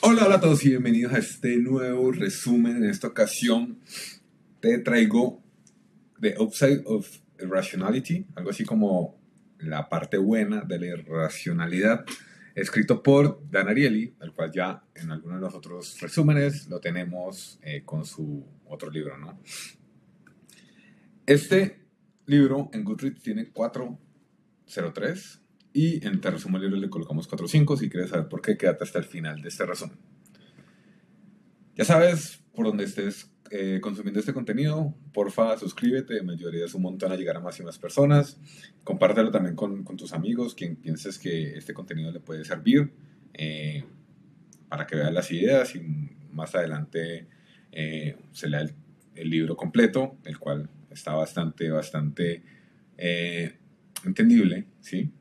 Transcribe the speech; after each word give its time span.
Hola, 0.00 0.26
hola 0.26 0.36
a 0.36 0.40
todos 0.40 0.64
y 0.64 0.68
bienvenidos 0.68 1.12
a 1.12 1.18
este 1.18 1.56
nuevo 1.56 2.12
resumen. 2.12 2.76
En 2.76 2.84
esta 2.84 3.08
ocasión 3.08 3.80
te 4.60 4.78
traigo 4.78 5.42
The 6.20 6.36
Upside 6.38 6.82
of 6.84 7.08
Irrationality, 7.40 8.24
algo 8.36 8.50
así 8.50 8.64
como 8.64 9.18
la 9.58 9.88
parte 9.88 10.16
buena 10.16 10.60
de 10.60 10.78
la 10.78 10.86
irracionalidad, 10.86 12.06
escrito 12.54 13.02
por 13.02 13.42
Dan 13.50 13.68
Ariely, 13.68 14.14
el 14.20 14.32
cual 14.32 14.52
ya 14.52 14.84
en 14.94 15.10
algunos 15.10 15.38
de 15.38 15.46
los 15.46 15.54
otros 15.54 16.00
resúmenes 16.00 16.68
lo 16.68 16.78
tenemos 16.78 17.58
eh, 17.62 17.82
con 17.84 18.06
su 18.06 18.46
otro 18.66 18.90
libro, 18.90 19.18
¿no? 19.18 19.40
Este 21.26 21.80
libro 22.26 22.70
en 22.72 22.84
Goodreads 22.84 23.20
tiene 23.20 23.48
403 23.48 25.40
y 25.72 26.04
en 26.06 26.20
Te 26.20 26.30
resumo 26.30 26.56
el 26.56 26.64
libro 26.64 26.78
le 26.78 26.90
colocamos 26.90 27.28
4.5. 27.28 27.78
Si 27.78 27.88
quieres 27.88 28.10
saber 28.10 28.28
por 28.28 28.40
qué, 28.40 28.56
quédate 28.56 28.84
hasta 28.84 28.98
el 28.98 29.04
final 29.04 29.40
de 29.42 29.48
este 29.48 29.66
resumen. 29.66 29.96
Ya 31.76 31.84
sabes 31.84 32.42
por 32.52 32.66
donde 32.66 32.84
estés 32.84 33.30
eh, 33.50 33.78
consumiendo 33.80 34.18
este 34.20 34.34
contenido, 34.34 34.94
porfa, 35.12 35.56
suscríbete, 35.56 36.22
me 36.22 36.32
ayudarías 36.32 36.74
un 36.74 36.82
montón 36.82 37.12
a 37.12 37.16
llegar 37.16 37.36
a 37.36 37.40
más 37.40 37.58
y 37.60 37.62
más 37.62 37.78
personas. 37.78 38.38
Compártelo 38.82 39.30
también 39.30 39.54
con, 39.54 39.84
con 39.84 39.96
tus 39.96 40.12
amigos, 40.12 40.54
quien 40.54 40.76
pienses 40.76 41.18
que 41.18 41.56
este 41.56 41.72
contenido 41.72 42.10
le 42.10 42.20
puede 42.20 42.44
servir, 42.44 42.92
eh, 43.34 43.84
para 44.68 44.86
que 44.86 44.96
vean 44.96 45.14
las 45.14 45.30
ideas 45.30 45.74
y 45.76 45.80
más 46.32 46.54
adelante 46.54 47.28
eh, 47.70 48.16
se 48.32 48.48
lea 48.48 48.62
el, 48.62 48.74
el, 49.14 49.30
libro 49.30 49.56
completo, 49.56 50.16
el 50.24 50.38
cual 50.38 50.68
está 50.90 51.14
bastante, 51.14 51.70
bastante 51.70 52.42
entendible, 54.04 54.66
¿sí? 54.80 55.12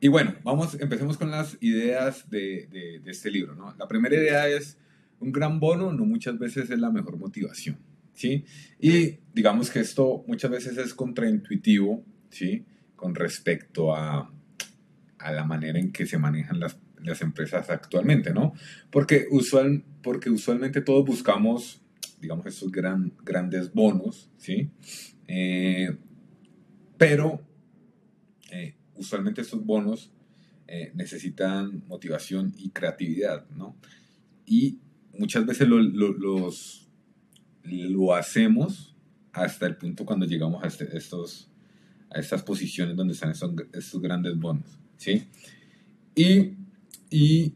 Y 0.00 0.08
bueno, 0.08 0.34
vamos, 0.44 0.76
empecemos 0.80 1.16
con 1.18 1.30
las 1.30 1.56
ideas 1.60 2.28
de, 2.30 3.00
este 3.06 3.30
libro. 3.30 3.54
¿no? 3.54 3.74
La 3.78 3.88
primera 3.88 4.14
idea 4.14 4.48
es 4.48 4.78
un 5.20 5.32
gran 5.32 5.58
bono 5.58 5.92
no 5.92 6.04
muchas 6.04 6.38
veces 6.38 6.70
es 6.70 6.78
la 6.78 6.90
mejor 6.90 7.18
motivación. 7.18 7.78
¿sí? 8.14 8.44
Y 8.80 9.18
digamos 9.34 9.70
que 9.70 9.80
esto 9.80 10.24
muchas 10.28 10.50
veces 10.50 10.78
es 10.78 10.94
contraintuitivo 10.94 12.04
¿sí? 12.30 12.64
con 12.94 13.14
respecto 13.14 13.94
a, 13.94 14.32
a 15.18 15.32
la 15.32 15.44
manera 15.44 15.78
en 15.78 15.90
que 15.90 16.06
se 16.06 16.18
manejan 16.18 16.60
las, 16.60 16.78
las 17.02 17.22
empresas 17.22 17.70
actualmente, 17.70 18.32
¿no? 18.32 18.52
Porque, 18.90 19.26
usual, 19.30 19.84
porque 20.02 20.30
usualmente 20.30 20.80
todos 20.80 21.04
buscamos, 21.04 21.82
digamos, 22.20 22.46
estos 22.46 22.70
gran, 22.70 23.12
grandes 23.24 23.72
bonos, 23.72 24.30
¿sí? 24.36 24.70
Eh, 25.26 25.96
pero 26.96 27.40
usualmente 28.98 29.40
estos 29.40 29.64
bonos 29.64 30.10
eh, 30.66 30.92
necesitan 30.94 31.82
motivación 31.86 32.52
y 32.58 32.70
creatividad, 32.70 33.48
¿no? 33.50 33.76
Y 34.44 34.78
muchas 35.18 35.46
veces 35.46 35.68
lo, 35.68 35.80
lo, 35.80 36.12
los, 36.12 36.88
lo 37.64 38.14
hacemos 38.14 38.94
hasta 39.32 39.66
el 39.66 39.76
punto 39.76 40.04
cuando 40.04 40.26
llegamos 40.26 40.62
a, 40.62 40.66
este, 40.66 40.96
estos, 40.96 41.50
a 42.10 42.18
estas 42.18 42.42
posiciones 42.42 42.96
donde 42.96 43.14
están 43.14 43.30
estos 43.30 44.02
grandes 44.02 44.36
bonos, 44.38 44.78
¿sí? 44.96 45.28
Y, 46.14 46.54
y, 47.10 47.54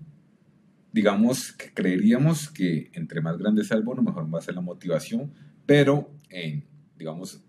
digamos 0.93 1.53
que 1.53 1.73
creeríamos 1.73 2.49
que 2.49 2.91
entre 2.93 3.21
más 3.21 3.39
grande 3.39 3.65
sea 3.65 3.77
el 3.77 3.83
bono, 3.83 4.03
mejor 4.03 4.33
va 4.33 4.39
a 4.39 4.43
ser 4.43 4.55
la 4.55 4.61
motivación, 4.61 5.33
pero 5.67 6.11
en, 6.29 6.65
digamos, 6.99 7.43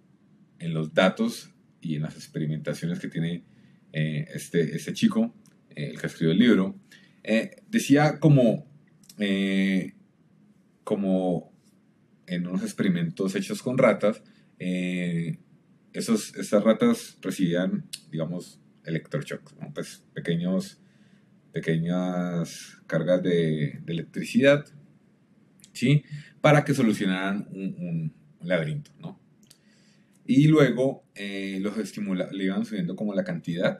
en 0.59 0.73
los 0.73 0.93
datos 0.93 1.51
y 1.81 1.95
en 1.95 2.03
las 2.03 2.15
experimentaciones 2.15 2.99
que 2.99 3.09
tiene 3.09 3.43
eh, 3.93 4.27
este, 4.33 4.75
este 4.75 4.91
chico, 4.93 5.33
eh, 5.69 5.91
el 5.91 5.99
que 5.99 6.07
escribió 6.07 6.33
el 6.33 6.39
libro, 6.39 6.75
eh, 7.23 7.61
decía 7.69 8.19
como, 8.19 8.67
como 10.83 11.53
en 12.25 12.47
unos 12.47 12.63
experimentos 12.63 13.35
hechos 13.35 13.61
con 13.61 13.77
ratas, 13.77 14.23
esos, 15.93 16.35
esas 16.35 16.63
ratas 16.63 17.19
recibían, 17.21 17.85
digamos, 18.11 18.59
electroshocks, 18.83 19.55
pues 19.73 20.03
pequeños, 20.13 20.81
pequeñas 21.51 22.81
cargas 22.87 23.21
de, 23.21 23.79
electricidad, 23.85 24.65
¿sí? 25.71 26.03
Para 26.41 26.65
que 26.65 26.73
solucionaran 26.73 27.47
un, 27.51 27.75
un 27.77 28.13
laberinto, 28.41 28.91
¿no? 28.99 29.22
Y 30.25 30.47
luego 30.47 31.03
eh, 31.15 31.59
los 31.61 31.77
estimula 31.77 32.29
le 32.31 32.45
iban 32.45 32.65
subiendo 32.65 32.95
como 32.95 33.13
la 33.13 33.23
cantidad, 33.23 33.79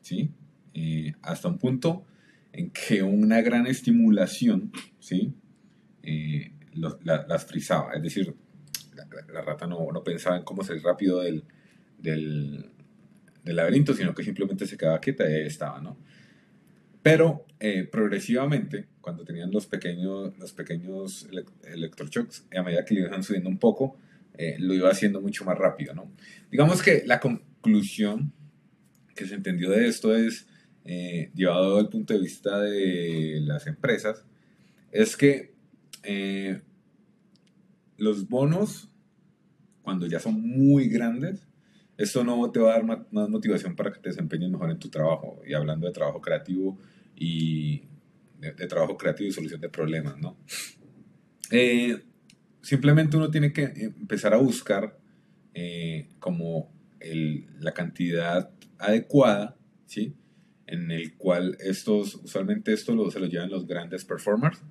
¿sí? 0.00 0.30
Eh, 0.74 1.14
hasta 1.22 1.48
un 1.48 1.58
punto 1.58 2.04
en 2.52 2.70
que 2.70 3.02
una 3.02 3.40
gran 3.42 3.66
estimulación, 3.66 4.72
¿sí? 4.98 5.34
Eh, 6.02 6.52
la, 6.74 7.26
las 7.28 7.44
frizaba. 7.44 7.92
Es 7.94 8.02
decir, 8.02 8.34
la, 8.94 9.06
la, 9.32 9.42
rata 9.42 9.66
no, 9.66 9.90
no 9.92 10.04
pensaba 10.04 10.36
en 10.36 10.44
cómo 10.44 10.62
salir 10.62 10.82
rápido 10.82 11.20
del, 11.20 11.44
del, 11.98 12.70
del, 13.44 13.56
laberinto, 13.56 13.94
sino 13.94 14.14
que 14.14 14.22
simplemente 14.22 14.66
se 14.66 14.76
quedaba 14.76 15.00
quieta 15.00 15.28
y 15.28 15.34
ahí 15.34 15.46
estaba, 15.46 15.80
¿no? 15.80 15.96
Pero 17.02 17.46
eh, 17.60 17.84
progresivamente, 17.84 18.86
cuando 19.00 19.24
tenían 19.24 19.50
los 19.50 19.66
pequeños, 19.66 20.36
los 20.38 20.52
pequeños 20.52 21.28
electroshocks, 21.64 22.46
a 22.54 22.62
medida 22.62 22.84
que 22.84 22.94
le 22.94 23.00
iban 23.00 23.22
subiendo 23.22 23.48
un 23.48 23.58
poco, 23.58 23.96
eh, 24.34 24.56
lo 24.58 24.74
iba 24.74 24.90
haciendo 24.90 25.20
mucho 25.20 25.44
más 25.44 25.58
rápido, 25.58 25.94
¿no? 25.94 26.10
Digamos 26.50 26.82
que 26.82 27.02
la 27.06 27.20
conclusión 27.20 28.32
que 29.14 29.26
se 29.26 29.34
entendió 29.34 29.70
de 29.70 29.86
esto 29.86 30.14
es, 30.16 30.46
eh, 30.84 31.30
llevado 31.34 31.78
al 31.78 31.88
punto 31.88 32.14
de 32.14 32.20
vista 32.20 32.58
de 32.60 33.40
las 33.42 33.66
empresas, 33.66 34.24
es 34.92 35.16
que 35.16 35.52
eh, 36.02 36.62
los 37.98 38.28
bonos, 38.28 38.88
cuando 39.82 40.06
ya 40.06 40.20
son 40.20 40.40
muy 40.40 40.88
grandes, 40.88 41.46
esto 41.98 42.24
no 42.24 42.50
te 42.50 42.60
va 42.60 42.70
a 42.70 42.78
dar 42.78 42.84
más, 42.84 43.28
motivación 43.28 43.76
para 43.76 43.92
que 43.92 44.00
te 44.00 44.08
desempeñes 44.08 44.50
mejor 44.50 44.70
en 44.70 44.78
tu 44.78 44.88
trabajo. 44.88 45.42
Y 45.46 45.52
hablando 45.52 45.86
de 45.86 45.92
trabajo 45.92 46.20
creativo 46.22 46.78
y 47.14 47.82
de, 48.38 48.52
de 48.52 48.66
trabajo 48.66 48.96
creativo 48.96 49.28
y 49.28 49.32
solución 49.32 49.60
de 49.60 49.68
problemas, 49.68 50.16
¿no? 50.18 50.38
Eh, 51.50 52.00
simplemente 52.62 53.16
uno 53.16 53.30
tiene 53.30 53.52
que 53.52 53.64
empezar 53.64 54.34
a 54.34 54.38
buscar 54.38 54.98
eh, 55.54 56.08
como 56.18 56.70
la 57.60 57.72
cantidad 57.72 58.50
adecuada, 58.78 59.56
¿sí? 59.86 60.14
En 60.66 60.90
el 60.90 61.16
cual 61.16 61.56
estos, 61.60 62.16
usualmente 62.16 62.72
esto 62.72 63.10
se 63.10 63.20
lo 63.20 63.26
llevan 63.26 63.50
los 63.50 63.66
grandes 63.66 64.04
performers, 64.04 64.62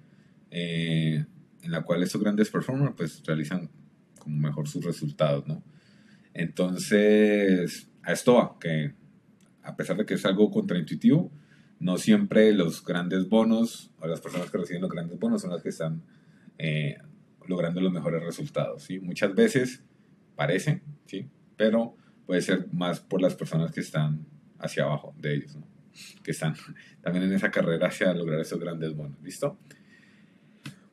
eh, 0.52 1.26
en 1.62 1.72
la 1.72 1.82
cual 1.82 2.04
estos 2.04 2.22
grandes 2.22 2.50
performers 2.50 2.94
pues 2.96 3.24
realizan 3.26 3.70
como 4.20 4.38
mejor 4.38 4.68
sus 4.68 4.86
resultados, 4.86 5.48
¿no? 5.48 5.64
Entonces, 6.34 7.90
a 8.04 8.14
esto 8.14 8.58
que 8.60 8.94
a 9.64 9.76
pesar 9.76 9.98
de 9.98 10.06
que 10.06 10.14
es 10.14 10.26
algo 10.26 10.52
contraintuitivo, 10.52 11.32
no 11.80 11.98
siempre 11.98 12.54
los 12.54 12.84
grandes 12.84 13.28
bonos 13.30 13.92
o 14.00 14.08
las 14.08 14.22
personas 14.22 14.50
que 14.50 14.58
reciben 14.58 14.82
los 14.82 14.92
grandes 14.92 15.20
bonos 15.20 15.42
son 15.42 15.52
las 15.52 15.62
que 15.62 15.70
están 15.70 16.02
eh, 16.58 16.98
logrando 17.50 17.82
los 17.82 17.92
mejores 17.92 18.24
resultados. 18.24 18.84
¿sí? 18.84 19.00
Muchas 19.00 19.34
veces 19.34 19.84
parece, 20.36 20.82
¿sí? 21.08 21.28
pero 21.58 21.98
puede 22.26 22.42
ser 22.42 22.68
más 22.72 23.00
por 23.00 23.22
las 23.22 23.34
personas 23.36 23.72
que 23.72 23.82
están 23.82 24.26
hacia 24.60 24.84
abajo 24.84 25.16
de 25.18 25.34
ellos, 25.34 25.58
que 26.24 26.32
están 26.32 26.56
también 27.02 27.26
en 27.26 27.34
esa 27.34 27.50
carrera 27.50 27.88
hacia 27.88 28.14
lograr 28.14 28.40
esos 28.40 28.60
grandes 28.60 28.96
bonos. 28.96 29.20
¿Listo? 29.24 29.58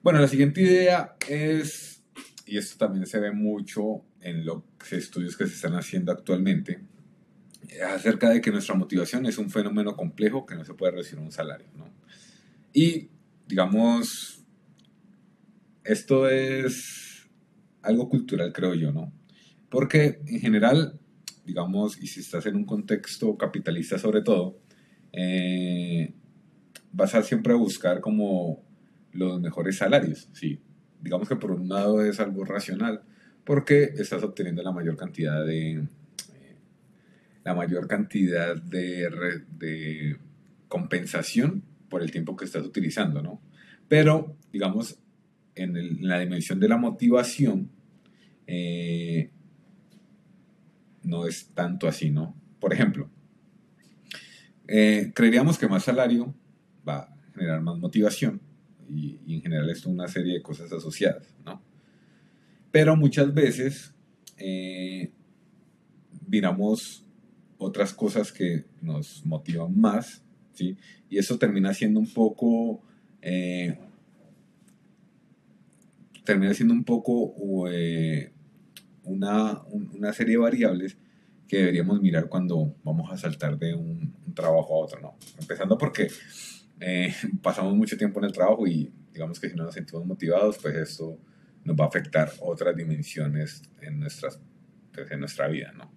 Bueno, 0.03 0.19
la 0.19 0.29
siguiente 0.29 0.63
idea 0.63 1.17
es, 1.29 2.03
y 2.47 2.57
esto 2.57 2.79
también 2.79 3.07
se 3.07 3.21
ve 3.21 3.33
mucho 3.33 4.03
en 4.21 4.47
los 4.47 4.63
estudios 4.91 5.37
que 5.37 5.47
se 5.47 5.55
están 5.55 5.75
haciendo 5.75 6.11
actualmente, 6.11 6.81
acerca 7.93 8.31
de 8.31 8.41
que 8.41 8.51
nuestra 8.51 8.75
motivación 8.75 9.27
es 9.27 9.37
un 9.37 9.51
fenómeno 9.51 9.95
complejo 9.95 10.47
que 10.47 10.55
no 10.55 10.65
se 10.65 10.73
puede 10.73 10.93
recibir 10.93 11.23
un 11.23 11.33
salario. 11.33 11.67
¿no? 11.77 11.91
Y, 12.73 13.11
digamos, 13.47 14.46
esto 15.87 16.29
es 16.29 17.29
algo 17.83 18.09
cultural, 18.09 18.53
creo 18.53 18.75
yo, 18.75 18.93
¿no? 18.93 19.13
Porque 19.69 20.21
en 20.27 20.41
general, 20.41 20.99
digamos, 21.45 22.01
y 22.03 22.07
si 22.07 22.21
estás 22.21 22.47
en 22.47 22.57
un 22.57 22.65
contexto 22.65 23.37
capitalista 23.37 23.99
sobre 23.99 24.23
todo, 24.23 24.59
eh, 25.13 26.13
vas 26.93 27.15
a 27.15 27.23
siempre 27.23 27.55
buscar 27.55 28.01
como 28.01 28.63
los 29.13 29.41
mejores 29.41 29.79
salarios, 29.79 30.29
sí. 30.33 30.61
Digamos 31.01 31.29
que 31.29 31.37
por 31.37 31.53
un 31.53 31.69
lado 31.69 32.03
es 32.03 32.21
algo 32.21 32.45
racional, 32.45 33.03
porque 33.45 33.95
estás 33.97 34.23
obteniendo 34.23 34.63
la 34.63 34.73
mayor 34.73 34.97
cantidad 34.97 35.45
de 35.45 35.73
eh, 35.73 35.87
la 37.45 37.55
mayor 37.55 37.87
cantidad 37.87 38.57
de, 38.57 39.09
de 39.59 40.17
compensación 40.69 41.63
por 41.89 42.03
el 42.03 42.11
tiempo 42.11 42.37
que 42.37 42.45
estás 42.45 42.65
utilizando, 42.65 43.23
¿no? 43.23 43.41
Pero, 43.89 44.37
digamos, 44.53 44.99
en, 45.57 46.07
la 46.07 46.21
dimensión 46.21 46.61
de 46.61 46.69
la 46.69 46.77
motivación, 46.77 47.71
eh, 48.47 49.31
no 51.03 51.27
es 51.27 51.49
tanto 51.55 51.89
así, 51.89 52.11
¿no? 52.11 52.37
Por 52.61 52.73
ejemplo, 52.73 53.11
eh, 54.69 55.13
creeríamos 55.15 55.59
que 55.59 55.69
más 55.69 55.85
salario 55.85 56.35
va 56.87 56.99
a 56.99 57.17
generar 57.35 57.61
más 57.61 57.79
motivación 57.79 58.41
y, 58.89 59.19
en 59.29 59.43
general 59.43 59.71
esto 59.71 59.91
una 59.91 60.09
serie 60.09 60.35
de 60.35 60.43
cosas 60.43 60.73
asociadas, 60.73 61.35
¿no? 61.45 61.63
Pero 62.71 62.97
muchas 62.97 63.33
veces 63.33 63.95
eh, 64.37 65.11
miramos 66.27 67.05
otras 67.59 67.95
cosas 67.95 68.33
que 68.33 68.65
nos 68.83 69.25
motivan 69.25 69.79
más, 69.79 70.23
¿sí? 70.53 70.77
Y 71.09 71.19
eso 71.19 71.39
termina 71.39 71.73
siendo 71.73 72.01
un 72.01 72.13
poco... 72.13 72.83
Eh, 73.23 73.79
termina 76.27 76.53
siendo 76.53 76.75
un 76.75 76.85
poco 76.85 77.71
eh, 77.71 78.33
una, 79.05 79.63
una, 79.71 80.13
serie 80.13 80.33
de 80.33 80.39
variables 80.39 80.99
que 81.49 81.59
deberíamos 81.59 82.03
mirar 82.03 82.29
cuando 82.29 82.75
vamos 82.83 83.11
a 83.11 83.17
saltar 83.17 83.57
de 83.57 83.75
un, 83.75 84.15
trabajo 84.35 84.75
a 84.75 84.85
otro, 84.85 85.01
¿no? 85.01 85.17
Empezando 85.41 85.79
porque 85.79 86.09
eh, 86.81 87.15
pasamos 87.43 87.75
mucho 87.75 87.97
tiempo 87.97 88.19
en 88.21 88.27
el 88.27 88.33
trabajo 88.33 88.67
y 88.67 88.93
digamos 89.15 89.41
que 89.41 89.49
si 89.49 89.57
no 89.57 89.65
nos 89.65 89.73
sentimos 89.73 90.05
motivados, 90.05 90.59
pues 90.59 90.75
esto 90.75 91.19
nos 91.65 91.75
va 91.75 91.85
a 91.85 91.89
afectar 91.89 92.31
otras 92.41 92.77
dimensiones 92.77 93.63
en, 93.81 94.01
nuestras, 94.01 94.39
pues, 94.93 95.11
en 95.11 95.21
nuestra 95.21 95.49
vida, 95.49 95.73
¿no? 95.73 95.91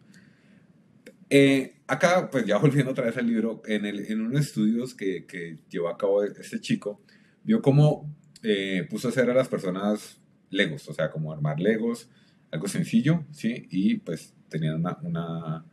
Eh, 1.31 1.81
acá, 1.86 2.30
pues 2.31 2.46
ya 2.46 2.58
volviendo 2.58 2.92
otra 2.92 3.06
vez 3.06 3.18
al 3.18 3.28
libro, 3.28 3.62
en, 3.66 3.86
el, 3.86 4.12
en 4.12 4.22
unos 4.22 4.40
estudios 4.40 4.96
que, 4.96 5.26
que 5.26 5.60
llevó 5.70 5.90
a 5.90 5.98
cabo 5.98 6.24
este 6.24 6.62
chico, 6.62 7.02
vio 7.44 7.62
cómo 7.62 8.16
eh, 8.42 8.88
puso 8.90 9.10
a 9.10 9.12
hacer 9.12 9.30
a 9.30 9.34
las 9.34 9.50
personas 9.50 10.19
legos, 10.50 10.88
o 10.90 10.94
sea, 10.94 11.10
como 11.10 11.31
armar 11.31 11.60
legos, 11.60 12.10
algo 12.51 12.68
sencillo, 12.68 13.25
¿sí? 13.31 13.68
Y 13.69 13.98
pues 13.98 14.34
tenían 14.50 14.75
una, 14.75 14.98
una, 15.01 15.66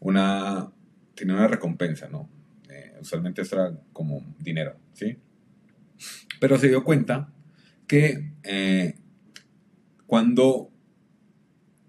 una, 0.00 0.72
una 1.22 1.48
recompensa, 1.48 2.08
¿no? 2.08 2.28
Eh, 2.68 2.94
usualmente 3.00 3.42
esto 3.42 3.56
era 3.56 3.78
como 3.92 4.24
dinero, 4.38 4.76
¿sí? 4.92 5.16
Pero 6.40 6.58
se 6.58 6.68
dio 6.68 6.84
cuenta 6.84 7.32
que 7.86 8.32
eh, 8.42 8.96
cuando, 10.06 10.70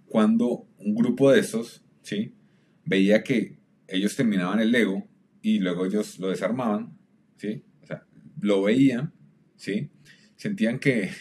cuando 0.07 0.67
un 0.77 0.95
grupo 0.95 1.31
de 1.31 1.39
esos, 1.39 1.83
¿sí? 2.01 2.35
Veía 2.85 3.23
que 3.23 3.57
ellos 3.87 4.15
terminaban 4.15 4.59
el 4.59 4.71
Lego 4.71 5.07
y 5.41 5.59
luego 5.59 5.85
ellos 5.85 6.19
lo 6.19 6.29
desarmaban, 6.29 6.97
¿sí? 7.37 7.63
O 7.81 7.85
sea, 7.85 8.05
lo 8.39 8.63
veían, 8.63 9.13
¿sí? 9.55 9.89
Sentían 10.35 10.79
que, 10.79 11.11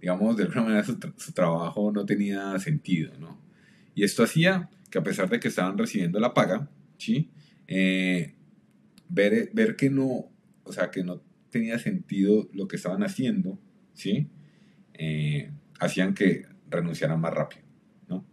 digamos, 0.00 0.36
de 0.36 0.44
alguna 0.44 0.62
manera 0.62 0.84
su, 0.84 0.98
su 1.16 1.32
trabajo 1.32 1.92
no 1.92 2.04
tenía 2.04 2.58
sentido, 2.58 3.12
¿no? 3.18 3.40
Y 3.94 4.04
esto 4.04 4.22
hacía 4.22 4.70
que 4.90 4.98
a 4.98 5.02
pesar 5.02 5.28
de 5.28 5.40
que 5.40 5.48
estaban 5.48 5.76
recibiendo 5.76 6.20
la 6.20 6.34
paga, 6.34 6.68
¿sí? 6.98 7.30
Eh, 7.66 8.34
ver, 9.08 9.50
ver 9.52 9.76
que 9.76 9.90
no, 9.90 10.30
o 10.64 10.72
sea, 10.72 10.90
que 10.90 11.04
no 11.04 11.22
tenía 11.50 11.78
sentido 11.78 12.48
lo 12.52 12.68
que 12.68 12.76
estaban 12.76 13.02
haciendo, 13.02 13.58
¿sí? 13.94 14.28
Eh, 14.94 15.50
hacían 15.80 16.14
que 16.14 16.46
renunciaran 16.70 17.20
más 17.20 17.34
rápido, 17.34 17.64
¿no? 18.08 18.26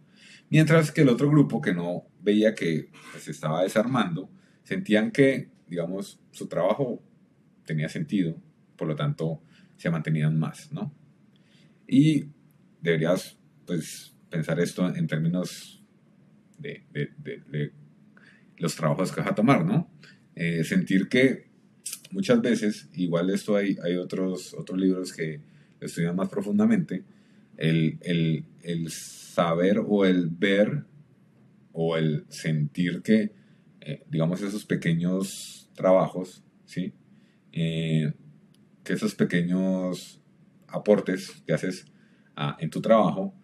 Mientras 0.50 0.92
que 0.92 1.02
el 1.02 1.08
otro 1.08 1.30
grupo 1.30 1.60
que 1.60 1.74
no 1.74 2.04
veía 2.20 2.54
que 2.54 2.90
pues, 3.12 3.24
se 3.24 3.30
estaba 3.30 3.62
desarmando, 3.62 4.30
sentían 4.64 5.10
que, 5.10 5.48
digamos, 5.68 6.20
su 6.30 6.48
trabajo 6.48 7.02
tenía 7.64 7.88
sentido, 7.88 8.40
por 8.76 8.88
lo 8.88 8.96
tanto, 8.96 9.42
se 9.76 9.90
mantenían 9.90 10.38
más, 10.38 10.72
¿no? 10.72 10.94
Y 11.86 12.26
deberías, 12.80 13.38
pues, 13.66 14.14
pensar 14.30 14.60
esto 14.60 14.94
en 14.94 15.06
términos 15.06 15.82
de, 16.58 16.82
los 18.58 18.74
trabajos 18.74 19.12
que 19.12 19.20
vas 19.20 19.30
a 19.30 19.34
tomar, 19.34 19.64
¿no? 19.64 19.90
Eh, 20.34 20.64
sentir 20.64 21.08
que 21.08 21.46
muchas 22.10 22.40
veces, 22.40 22.88
igual 22.94 23.30
esto 23.30 23.56
hay, 23.56 23.76
hay 23.84 23.96
otros, 23.96 24.54
otros 24.54 24.78
libros 24.78 25.12
que 25.12 25.40
estudian 25.80 26.16
más 26.16 26.28
profundamente, 26.28 27.04
el, 27.56 27.98
saber 28.88 29.82
o 29.86 30.04
el 30.04 30.28
ver 30.28 30.84
o 31.72 31.96
el 31.96 32.24
sentir 32.28 33.02
que, 33.02 33.32
eh, 33.80 34.02
digamos, 34.10 34.42
esos 34.42 34.64
pequeños 34.64 35.70
trabajos, 35.74 36.42
¿sí? 36.64 36.92
Eh, 37.52 38.12
que 38.82 38.92
esos 38.94 39.14
pequeños 39.14 40.20
aportes 40.68 41.42
que 41.46 41.52
haces 41.52 41.86
ah, 42.36 42.56
en 42.60 42.70
tu 42.70 42.80
trabajo 42.80 43.34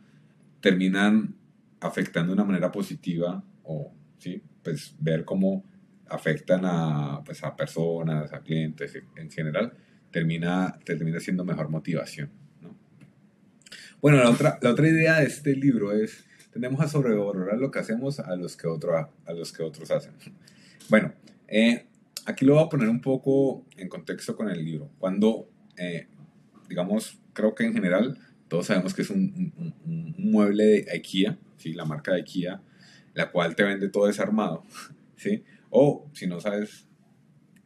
terminan 0.60 1.34
afectando 1.80 2.32
de 2.32 2.34
una 2.34 2.44
manera 2.44 2.70
positiva 2.70 3.44
o, 3.64 3.92
¿sí? 4.19 4.42
Pues 4.62 4.94
ver 4.98 5.24
cómo 5.24 5.64
afectan 6.08 6.64
a, 6.64 7.22
pues, 7.24 7.42
a 7.42 7.56
personas, 7.56 8.32
a 8.32 8.40
clientes 8.40 8.96
en 9.16 9.30
general, 9.30 9.72
termina, 10.10 10.78
termina 10.84 11.19
siendo 11.19 11.44
mejor 11.44 11.69
motivación. 11.69 12.30
¿no? 12.60 12.76
Bueno, 14.00 14.19
la 14.19 14.30
otra, 14.30 14.58
la 14.60 14.70
otra 14.70 14.88
idea 14.88 15.19
de 15.20 15.26
este 15.26 15.56
libro 15.56 15.92
es, 15.92 16.24
tenemos 16.52 16.80
a 16.80 16.88
sobrevalorar 16.88 17.58
lo 17.58 17.70
que 17.70 17.80
hacemos 17.80 18.20
a 18.20 18.36
los 18.36 18.56
que, 18.56 18.69
otro, 18.69 18.96
a 18.96 19.32
los 19.32 19.52
que 19.52 19.62
otros 19.62 19.90
hacen. 19.90 20.12
Bueno, 20.88 21.14
eh, 21.48 21.86
aquí 22.26 22.44
lo 22.44 22.54
voy 22.54 22.64
a 22.64 22.69
poner 22.69 22.88
un 22.88 23.00
poco 23.00 23.66
en 23.76 23.88
contexto 23.88 24.36
con 24.36 24.48
el 24.50 24.64
libro. 24.64 24.90
Cuando, 24.98 25.48
eh, 25.76 26.08
digamos, 26.72 27.19
creo 27.34 27.54
que 27.54 27.64
en 27.64 27.74
general 27.74 28.19
todos 28.48 28.69
sabemos 28.69 28.94
que 28.94 29.02
es 29.02 29.10
un, 29.10 29.52
mueble 30.16 30.64
de 30.64 30.90
IKEA, 30.90 31.38
¿sí? 31.58 31.74
la 31.74 31.84
marca 31.84 32.12
de 32.12 32.20
IKEA, 32.20 32.62
la 33.12 33.30
cual 33.30 33.54
te 33.54 33.62
vende 33.62 33.90
todo 33.90 34.06
desarmado. 34.06 34.64
¿sí? 35.16 35.44
O 35.69 36.08
si 36.14 36.26
no 36.26 36.40
sabes, 36.40 36.86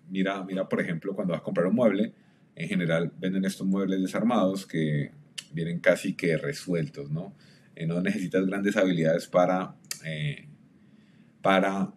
mira, 0.09 0.43
mira 0.43 0.69
por 0.69 0.81
ejemplo 0.81 1.15
cuando 1.15 1.35
vas 1.35 1.41
a 1.41 1.45
comprar 1.45 1.69
un 1.69 1.77
mueble, 1.77 2.15
en 2.57 2.69
general 2.69 3.13
venden 3.21 3.45
estos 3.45 3.65
muebles 3.65 4.03
desarmados 4.03 4.67
que 4.67 5.13
vienen 5.53 5.79
casi 5.79 6.15
que 6.15 6.37
resueltos, 6.37 7.09
¿no? 7.09 7.33
Eh, 7.77 7.87
no 7.87 8.01
necesitas 8.01 8.45
grandes 8.45 8.77
habilidades 8.77 9.29
para, 9.29 9.77
eh, 10.05 10.49
para 11.43 11.95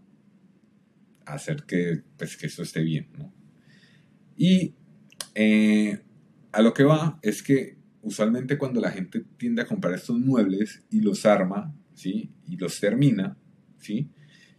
hacer 1.25 1.63
que, 1.63 2.03
pues, 2.17 2.37
que 2.37 2.45
esto 2.45 2.61
esté 2.61 2.81
bien, 2.81 3.07
¿no? 3.17 3.33
Y 4.37 4.75
eh, 5.33 6.03
a 6.51 6.61
lo 6.61 6.73
que 6.73 6.83
va 6.83 7.19
es 7.21 7.43
que 7.43 7.77
usualmente 8.01 8.57
cuando 8.57 8.81
la 8.81 8.91
gente 8.91 9.23
tiende 9.37 9.61
a 9.61 9.65
comprar 9.65 9.93
estos 9.93 10.17
muebles 10.17 10.83
y 10.89 11.01
los 11.01 11.25
arma, 11.25 11.75
¿sí? 11.93 12.31
Y 12.47 12.57
los 12.57 12.79
termina, 12.79 13.37
¿sí? 13.77 14.09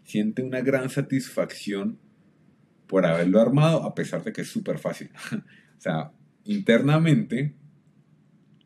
Siente 0.05 0.43
una 0.43 0.61
gran 0.61 0.91
satisfacción 0.91 1.99
por 2.87 3.07
haberlo 3.07 3.41
armado, 3.41 3.85
a 3.85 3.95
pesar 3.95 4.25
de 4.25 4.33
que 4.33 4.43
es 4.43 4.49
súper 4.49 4.79
fácil. 4.79 5.11
o 5.33 5.81
sea, 5.81 6.13
internamente 6.45 7.55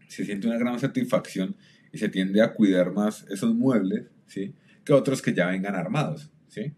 se 0.09 0.25
siente 0.25 0.47
una 0.47 0.59
gran 0.59 0.79
satisfacción 0.79 1.57
y 1.93 1.99
se 1.99 2.09
tiende 2.09 2.43
a 2.43 2.53
cuidar 2.53 2.93
más 2.93 3.27
esos 3.31 3.55
muebles, 3.55 4.07
¿sí? 4.27 4.55
Que 4.85 4.93
otros 4.93 5.23
que 5.23 5.35
ya 5.35 5.47
vengan 5.47 5.75
armados, 5.75 6.31
¿sí? 6.49 6.73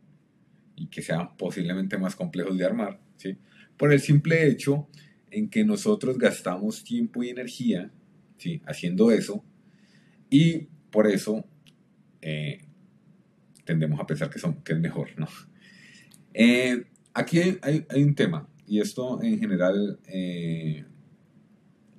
Y 0.76 0.88
que 0.88 1.02
sean 1.02 1.36
posiblemente 1.36 1.98
más 1.98 2.14
complejos 2.16 2.56
de 2.58 2.64
armar, 2.64 3.00
¿sí? 3.16 3.38
Por 3.76 3.92
el 3.92 4.00
simple 4.00 4.46
hecho 4.48 4.88
en 5.36 5.50
que 5.50 5.64
nosotros 5.64 6.16
gastamos 6.16 6.82
tiempo 6.82 7.22
y 7.22 7.28
energía 7.28 7.90
¿sí? 8.38 8.62
haciendo 8.64 9.10
eso 9.10 9.44
y 10.30 10.68
por 10.90 11.06
eso 11.06 11.44
eh, 12.22 12.60
tendemos 13.64 14.00
a 14.00 14.06
pensar 14.06 14.30
que, 14.30 14.38
son, 14.38 14.62
que 14.62 14.72
es 14.72 14.80
mejor. 14.80 15.10
¿no? 15.18 15.28
Eh, 16.32 16.86
aquí 17.12 17.38
hay, 17.38 17.84
hay, 17.90 18.02
un 18.02 18.14
tema 18.14 18.48
y 18.66 18.80
esto 18.80 19.22
en 19.22 19.38
general, 19.38 20.00
eh, 20.06 20.86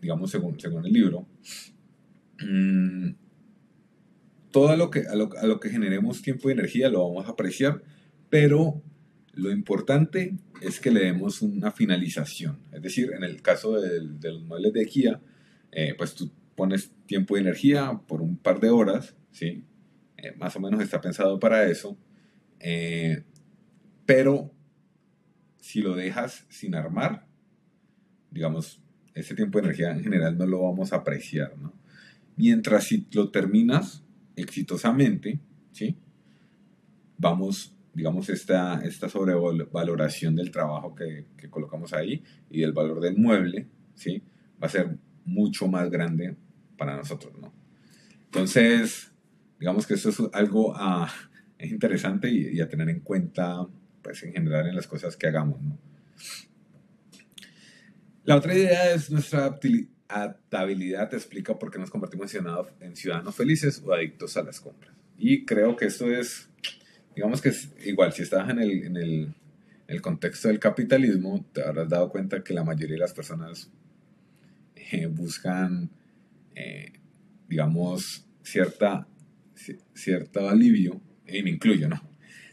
digamos 0.01 0.31
según, 0.31 0.59
según 0.59 0.87
el 0.87 0.93
libro, 0.93 1.27
mm, 2.41 3.09
todo 4.49 4.75
lo 4.75 4.89
que, 4.89 5.01
a 5.01 5.13
lo, 5.13 5.29
a 5.39 5.45
lo 5.45 5.59
que 5.59 5.69
generemos 5.69 6.23
tiempo 6.23 6.49
y 6.49 6.53
energía 6.53 6.89
lo 6.89 7.07
vamos 7.07 7.27
a 7.27 7.33
apreciar, 7.33 7.83
pero 8.31 8.81
lo 9.37 9.51
importante 9.51 10.35
es 10.61 10.79
que 10.79 10.91
le 10.91 11.01
demos 11.01 11.41
una 11.41 11.71
finalización. 11.71 12.59
Es 12.71 12.81
decir, 12.81 13.11
en 13.15 13.23
el 13.23 13.41
caso 13.41 13.79
de, 13.79 14.01
los 14.01 14.43
muebles 14.43 14.73
de 14.73 14.81
IKEA, 14.81 15.21
eh, 15.71 15.93
pues 15.97 16.15
tú 16.15 16.31
pones 16.55 16.91
tiempo 17.05 17.37
y 17.37 17.41
energía 17.41 18.01
por 18.07 18.21
un 18.21 18.37
par 18.37 18.59
de 18.59 18.69
horas, 18.69 19.15
¿sí? 19.31 19.63
Eh, 20.17 20.33
más 20.37 20.55
o 20.55 20.59
menos 20.59 20.81
está 20.81 20.99
pensado 20.99 21.39
para 21.39 21.67
eso. 21.67 21.97
Eh, 22.59 23.23
pero 24.07 24.51
si 25.59 25.81
lo 25.81 25.95
dejas 25.95 26.45
sin 26.49 26.73
armar, 26.73 27.27
digamos, 28.31 28.81
ese 29.13 29.35
tiempo 29.35 29.59
de 29.59 29.65
energía 29.65 29.91
en 29.91 30.03
general 30.03 30.37
no 30.37 30.47
lo 30.47 30.63
vamos 30.63 30.93
a 30.93 30.97
apreciar, 30.97 31.57
¿no? 31.57 31.73
Mientras 32.35 32.85
si 32.85 33.05
lo 33.11 33.29
terminas 33.29 34.03
exitosamente, 34.35 35.39
¿sí? 35.71 35.95
Vamos 37.17 37.76
digamos, 37.97 38.29
esta, 38.29 38.79
esta 38.85 39.09
sobrevaloración 39.09 40.35
del 40.35 40.51
trabajo 40.51 40.93
que, 40.93 41.25
que, 41.35 41.49
colocamos 41.49 41.93
ahí 41.93 42.23
y 42.51 42.61
del 42.61 42.71
valor 42.71 43.01
del 43.01 43.17
mueble, 43.17 43.65
¿sí? 43.95 44.21
Va 44.61 44.67
a 44.67 44.69
ser 44.69 44.97
mucho 45.25 45.67
más 45.67 45.89
grande 45.89 46.35
para 46.77 46.95
nosotros, 46.95 47.33
¿no? 47.41 47.51
Entonces, 48.25 49.11
digamos 49.59 49.87
que 49.87 49.95
esto 49.95 50.09
es 50.09 50.21
algo 50.31 50.73
uh, 50.73 51.07
interesante 51.59 52.29
y, 52.29 52.61
a 52.61 52.69
tener 52.69 52.87
en 52.89 52.99
cuenta, 52.99 53.65
pues, 54.03 54.21
en 54.21 54.31
general 54.31 54.67
en 54.67 54.75
las 54.75 54.85
cosas 54.85 55.17
que 55.17 55.25
hagamos, 55.25 55.59
¿no? 55.59 55.75
La 58.25 58.35
otra 58.35 58.53
idea 58.53 58.93
es 58.93 59.09
nuestra 59.09 59.57
adaptabilidad 60.07 61.09
te 61.09 61.15
explica 61.15 61.57
por 61.57 61.71
qué 61.71 61.79
nos 61.79 61.89
convertimos 61.89 62.31
en 62.35 62.95
ciudadanos 62.95 63.33
felices 63.33 63.81
o 63.83 63.91
adictos 63.91 64.37
a 64.37 64.43
las 64.43 64.59
compras. 64.59 64.93
Y 65.17 65.45
creo 65.45 65.75
que 65.75 65.85
esto 65.85 66.11
es, 66.11 66.49
digamos 67.17 67.41
que 67.41 67.49
es 67.49 67.73
igual, 67.83 68.13
si 68.13 68.21
estás 68.21 68.47
en 68.47 68.59
el, 68.59 68.83
en 68.83 69.33
el, 69.87 70.01
contexto 70.03 70.49
del 70.49 70.59
capitalismo, 70.59 71.43
te 71.51 71.63
habrás 71.63 71.89
dado 71.89 72.09
cuenta 72.09 72.43
que 72.43 72.53
la 72.53 72.63
mayoría 72.63 72.93
de 72.93 72.99
las 72.99 73.13
personas 73.13 73.71
eh, 74.75 75.07
buscan, 75.07 75.89
eh, 76.53 76.91
digamos, 77.49 78.23
cierta, 78.43 79.07
cierto 79.95 80.47
alivio, 80.47 81.01
y 81.27 81.41
me 81.41 81.49
incluyo, 81.49 81.89
¿no? 81.89 81.99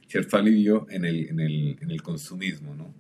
Cierto 0.09 0.39
alivio 0.39 0.87
en 0.89 1.05
el, 1.05 1.29
en 1.29 1.41
el, 1.41 1.77
en 1.83 1.91
el 1.91 2.01
consumismo, 2.01 2.75
¿no? 2.75 2.95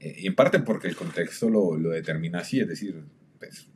Eh, 0.00 0.14
y 0.18 0.26
en 0.26 0.34
parte 0.34 0.58
porque 0.58 0.88
el 0.88 0.94
contexto 0.94 1.48
lo, 1.48 1.78
lo 1.78 1.88
determina 1.88 2.40
así, 2.40 2.60
es 2.60 2.68
decir, 2.68 3.02
pues, 3.38 3.66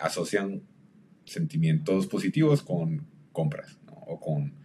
asocian 0.00 0.62
sentimientos 1.26 2.06
positivos 2.06 2.62
con 2.62 3.06
compras 3.32 3.78
¿no? 3.86 3.92
o 3.92 4.18
con 4.18 4.57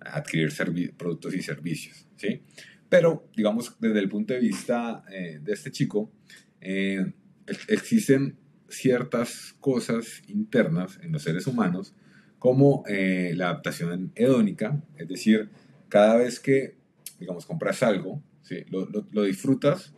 adquirir 0.00 0.52
productos 0.96 1.34
y 1.34 1.42
servicios. 1.42 2.06
¿sí? 2.16 2.42
Pero, 2.88 3.28
digamos, 3.36 3.76
desde 3.78 4.00
el 4.00 4.08
punto 4.08 4.34
de 4.34 4.40
vista 4.40 5.04
eh, 5.10 5.38
de 5.42 5.52
este 5.52 5.70
chico, 5.70 6.12
existen 7.68 8.36
ciertas 8.68 9.54
cosas 9.60 10.22
internas 10.26 10.98
en 11.02 11.12
los 11.12 11.22
seres 11.22 11.46
humanos 11.46 11.94
como 12.38 12.84
la 12.86 13.46
adaptación 13.46 14.12
hedónica, 14.14 14.82
es 14.96 15.08
decir, 15.08 15.50
cada 15.90 16.16
vez 16.16 16.40
que, 16.40 16.76
digamos, 17.18 17.44
compras 17.44 17.82
algo, 17.82 18.22
¿sí? 18.42 18.64
lo, 18.70 19.24
disfrutas 19.24 19.92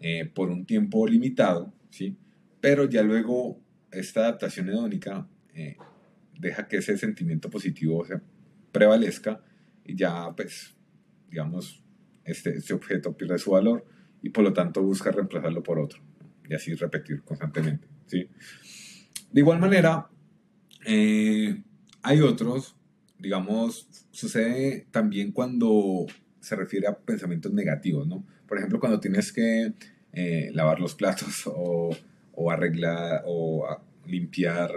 eh, 0.00 0.28
por 0.34 0.50
un 0.50 0.64
tiempo 0.64 1.06
limitado, 1.06 1.72
¿sí? 1.90 2.16
Pero 2.60 2.88
ya 2.88 3.02
luego 3.02 3.60
esta 3.92 4.20
adaptación 4.20 4.68
hedónica 4.68 5.28
eh, 5.54 5.76
deja 6.38 6.66
que 6.66 6.78
ese 6.78 6.96
sentimiento 6.96 7.50
positivo 7.50 8.04
prevalezca 8.72 9.42
y 9.84 9.96
ya, 9.96 10.32
pues, 10.34 10.74
digamos, 11.28 11.82
este, 12.24 12.56
este 12.56 12.74
objeto 12.74 13.16
pierde 13.16 13.38
su 13.38 13.52
valor 13.52 13.84
y 14.22 14.30
por 14.30 14.44
lo 14.44 14.52
tanto 14.52 14.82
busca 14.82 15.10
reemplazarlo 15.10 15.62
por 15.62 15.78
otro 15.78 16.00
y 16.48 16.54
así 16.54 16.74
repetir 16.74 17.22
constantemente, 17.22 17.86
¿sí? 18.06 18.28
De 19.32 19.40
igual 19.40 19.60
manera, 19.60 20.08
eh, 20.84 21.62
hay 22.02 22.20
otros, 22.20 22.76
digamos, 23.18 23.88
sucede 24.10 24.86
también 24.90 25.32
cuando 25.32 26.06
se 26.40 26.56
refiere 26.56 26.88
a 26.88 26.98
pensamientos 26.98 27.52
negativos, 27.52 28.06
¿no? 28.06 28.24
Por 28.48 28.58
ejemplo, 28.58 28.80
cuando 28.80 28.98
tienes 28.98 29.32
que 29.32 29.74
eh, 30.12 30.50
lavar 30.52 30.80
los 30.80 30.94
platos 30.94 31.42
o, 31.46 31.90
o 32.32 32.50
arreglar 32.50 33.22
o 33.26 33.66
limpiar 34.06 34.72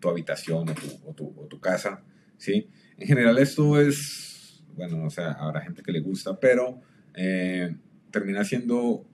tu 0.00 0.08
habitación 0.08 0.68
o 1.04 1.12
tu, 1.14 1.34
o 1.36 1.46
tu, 1.46 1.60
casa, 1.60 2.02
¿sí? 2.38 2.68
En 2.98 3.06
general 3.06 3.38
esto 3.38 3.80
es, 3.80 4.64
bueno, 4.74 5.04
o 5.04 5.10
sea, 5.10 5.32
habrá 5.32 5.60
gente 5.60 5.82
que 5.82 5.92
le 5.92 6.00
gusta, 6.00 6.38
pero 6.38 6.80
eh, 7.14 7.74
termina 8.10 8.44
siendo, 8.44 9.06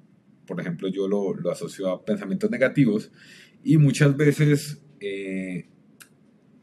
por 0.46 0.60
ejemplo, 0.60 0.88
yo 0.88 1.08
lo, 1.08 1.34
lo, 1.34 1.50
asocio 1.50 1.90
a 1.90 2.04
pensamientos 2.04 2.50
negativos 2.50 3.10
y 3.64 3.76
muchas 3.76 4.16
veces, 4.16 4.82
eh, 5.00 5.68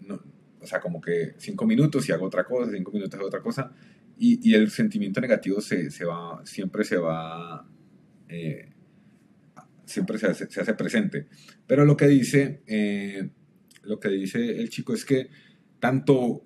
no, 0.01 0.21
o 0.61 0.65
sea, 0.65 0.79
como 0.79 1.01
que 1.01 1.33
cinco 1.37 1.65
minutos 1.65 2.07
y 2.07 2.11
hago 2.11 2.25
otra 2.25 2.43
cosa, 2.43 2.71
cinco 2.71 2.91
minutos 2.91 3.15
hago 3.15 3.27
otra 3.27 3.41
cosa, 3.41 3.73
y, 4.17 4.49
y 4.49 4.53
el 4.53 4.69
sentimiento 4.69 5.21
negativo 5.21 5.61
se, 5.61 5.89
se, 5.91 6.05
va, 6.05 6.41
siempre 6.45 6.83
se 6.83 6.97
va, 6.97 7.65
eh, 8.27 8.69
siempre 9.85 10.17
se 10.17 10.27
hace, 10.27 10.49
se 10.49 10.61
hace, 10.61 10.73
presente. 10.73 11.27
Pero 11.65 11.85
lo 11.85 11.95
que 11.95 12.07
dice, 12.07 12.61
eh, 12.67 13.29
lo 13.83 13.99
que 13.99 14.09
dice 14.09 14.59
el 14.59 14.69
chico 14.69 14.93
es 14.93 15.05
que 15.05 15.29
tanto 15.79 16.45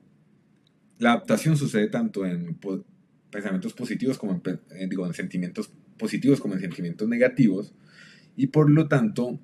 la 1.00 1.14
adaptación 1.14 1.58
sucede 1.58 1.88
tanto 1.88 2.26
en 2.26 2.58
pensamientos 3.30 3.74
positivos 3.74 4.18
como 4.18 4.42
digo, 4.90 5.06
en 5.06 5.14
sentimientos 5.14 5.72
positivos 5.98 6.40
como 6.40 6.54
en 6.54 6.62
sentimientos 6.62 7.08
negativos 7.08 7.74
y 8.36 8.48
por 8.48 8.70
lo 8.70 8.88
tanto 8.88 9.40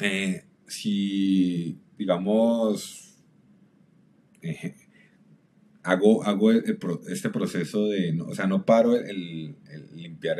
eh, 0.00 0.44
si 0.66 1.78
digamos 1.98 3.18
eh, 4.42 4.74
hago, 5.82 6.24
hago 6.24 6.52
este 6.52 7.30
proceso 7.30 7.88
de, 7.88 8.18
o 8.20 8.34
sea, 8.34 8.46
no 8.46 8.64
paro 8.64 8.96
el, 8.96 9.56
limpiar 9.94 10.38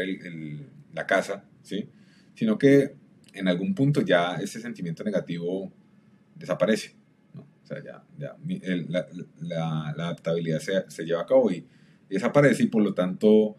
la 0.92 1.06
casa, 1.06 1.44
¿sí? 1.62 1.88
Sino 2.34 2.58
que 2.58 2.94
en 3.32 3.49
algún 3.49 3.75
punto 3.75 4.02
ya 4.02 4.37
ese 4.37 4.60
sentimiento 4.60 5.04
negativo 5.04 5.72
desaparece, 6.34 6.94
¿no? 6.94 7.00
Sea, 7.74 7.82
ya, 7.84 8.04
ya 8.18 8.36
la, 8.88 9.06
la, 9.40 9.88
adaptabilidad 9.90 10.60
se, 10.60 10.90
se, 10.90 11.04
lleva 11.04 11.22
a 11.22 11.26
cabo 11.26 11.50
y, 11.50 11.66
desaparece 12.08 12.64
y 12.64 12.66
por 12.66 12.82
lo 12.82 12.92
tanto 12.92 13.56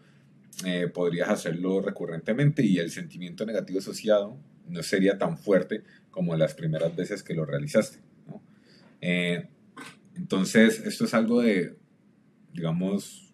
eh, 0.64 0.88
podrías 0.92 1.30
hacerlo 1.30 1.80
recurrentemente 1.80 2.62
y 2.64 2.78
el 2.78 2.90
sentimiento 2.90 3.46
negativo 3.46 3.78
asociado 3.78 4.36
no 4.68 4.82
sería 4.82 5.18
tan 5.18 5.38
fuerte 5.38 5.82
como 6.10 6.36
las 6.36 6.54
primeras 6.54 6.94
veces 6.94 7.22
que 7.22 7.34
lo 7.34 7.46
realizaste, 7.46 7.98
¿no? 8.26 8.42
Eh, 9.00 9.48
entonces, 10.14 10.80
esto 10.84 11.06
es 11.06 11.14
algo 11.14 11.40
de, 11.40 11.74
digamos, 12.52 13.32